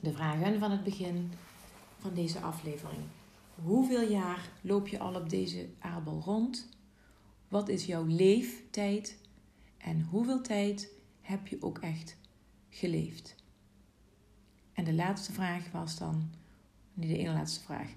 De 0.02 0.12
vragen 0.12 0.58
van 0.58 0.70
het 0.70 0.84
begin 0.84 1.30
van 1.98 2.14
deze 2.14 2.40
aflevering. 2.40 3.02
Hoeveel 3.54 4.10
jaar 4.10 4.50
loop 4.60 4.88
je 4.88 4.98
al 4.98 5.14
op 5.14 5.28
deze 5.28 5.68
aardbol 5.78 6.20
rond? 6.20 6.68
Wat 7.48 7.68
is 7.68 7.86
jouw 7.86 8.04
leeftijd? 8.04 9.18
En 9.78 10.02
hoeveel 10.02 10.40
tijd 10.40 10.88
heb 11.20 11.46
je 11.46 11.62
ook 11.62 11.78
echt 11.78 12.16
geleefd? 12.68 13.34
En 14.72 14.84
de 14.84 14.92
laatste 14.92 15.32
vraag 15.32 15.70
was 15.70 15.98
dan, 15.98 16.30
niet 16.94 17.08
de 17.08 17.18
ene 17.18 17.32
laatste 17.32 17.64
vraag. 17.64 17.94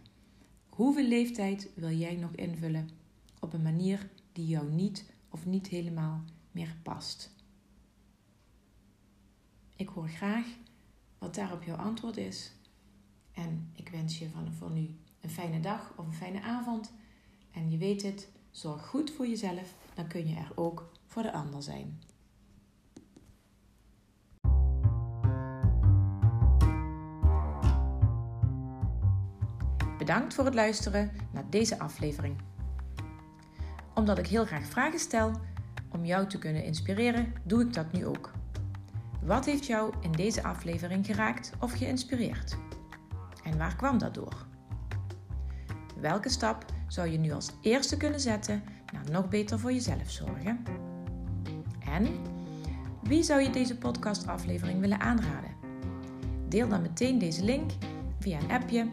Hoeveel 0.69 1.07
leeftijd 1.07 1.69
wil 1.75 1.91
jij 1.91 2.15
nog 2.15 2.31
invullen 2.31 2.89
op 3.39 3.53
een 3.53 3.61
manier 3.61 4.09
die 4.31 4.47
jou 4.47 4.71
niet 4.71 5.05
of 5.29 5.45
niet 5.45 5.67
helemaal 5.67 6.23
meer 6.51 6.75
past? 6.83 7.35
Ik 9.75 9.87
hoor 9.87 10.09
graag 10.09 10.45
wat 11.17 11.35
daarop 11.35 11.63
jouw 11.63 11.75
antwoord 11.77 12.17
is. 12.17 12.51
En 13.33 13.71
ik 13.73 13.89
wens 13.89 14.19
je 14.19 14.29
van 14.29 14.53
voor 14.53 14.71
nu 14.71 14.95
een 15.21 15.29
fijne 15.29 15.59
dag 15.59 15.93
of 15.95 16.05
een 16.05 16.13
fijne 16.13 16.41
avond. 16.41 16.93
En 17.51 17.71
je 17.71 17.77
weet 17.77 18.01
het, 18.01 18.29
zorg 18.51 18.85
goed 18.85 19.11
voor 19.11 19.27
jezelf, 19.27 19.73
dan 19.93 20.07
kun 20.07 20.27
je 20.27 20.35
er 20.35 20.51
ook 20.55 20.91
voor 21.05 21.23
de 21.23 21.31
ander 21.31 21.63
zijn. 21.63 21.99
Bedankt 29.97 30.33
voor 30.33 30.45
het 30.45 30.53
luisteren 30.53 31.11
naar 31.31 31.49
deze 31.49 31.79
aflevering. 31.79 32.35
Omdat 33.93 34.17
ik 34.17 34.27
heel 34.27 34.45
graag 34.45 34.65
vragen 34.65 34.99
stel 34.99 35.31
om 35.91 36.05
jou 36.05 36.27
te 36.27 36.37
kunnen 36.37 36.63
inspireren, 36.63 37.33
doe 37.43 37.61
ik 37.61 37.73
dat 37.73 37.91
nu 37.91 38.05
ook. 38.05 38.34
Wat 39.25 39.45
heeft 39.45 39.65
jou 39.65 39.93
in 40.01 40.11
deze 40.11 40.43
aflevering 40.43 41.05
geraakt 41.05 41.51
of 41.59 41.71
geïnspireerd? 41.71 42.57
En 43.43 43.57
waar 43.57 43.75
kwam 43.75 43.97
dat 43.97 44.13
door? 44.13 44.45
Welke 45.99 46.29
stap 46.29 46.65
zou 46.87 47.07
je 47.07 47.17
nu 47.17 47.31
als 47.31 47.51
eerste 47.61 47.97
kunnen 47.97 48.19
zetten 48.19 48.63
naar 48.93 49.11
nog 49.11 49.29
beter 49.29 49.59
voor 49.59 49.71
jezelf 49.71 50.11
zorgen? 50.11 50.63
En 51.89 52.07
wie 53.03 53.23
zou 53.23 53.41
je 53.41 53.49
deze 53.49 53.77
podcastaflevering 53.77 54.79
willen 54.79 54.99
aanraden? 54.99 55.51
Deel 56.47 56.67
dan 56.67 56.81
meteen 56.81 57.19
deze 57.19 57.43
link 57.43 57.71
via 58.19 58.39
een 58.39 58.51
appje 58.51 58.87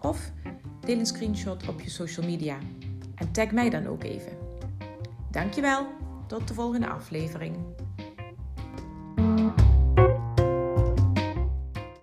of 0.00 0.32
deel 0.80 0.98
een 0.98 1.06
screenshot 1.06 1.68
op 1.68 1.80
je 1.80 1.90
social 1.90 2.26
media 2.26 2.58
en 3.14 3.32
tag 3.32 3.50
mij 3.50 3.70
dan 3.70 3.86
ook 3.86 4.04
even. 4.04 4.32
Dankjewel, 5.30 5.86
tot 6.26 6.48
de 6.48 6.54
volgende 6.54 6.88
aflevering. 6.88 7.56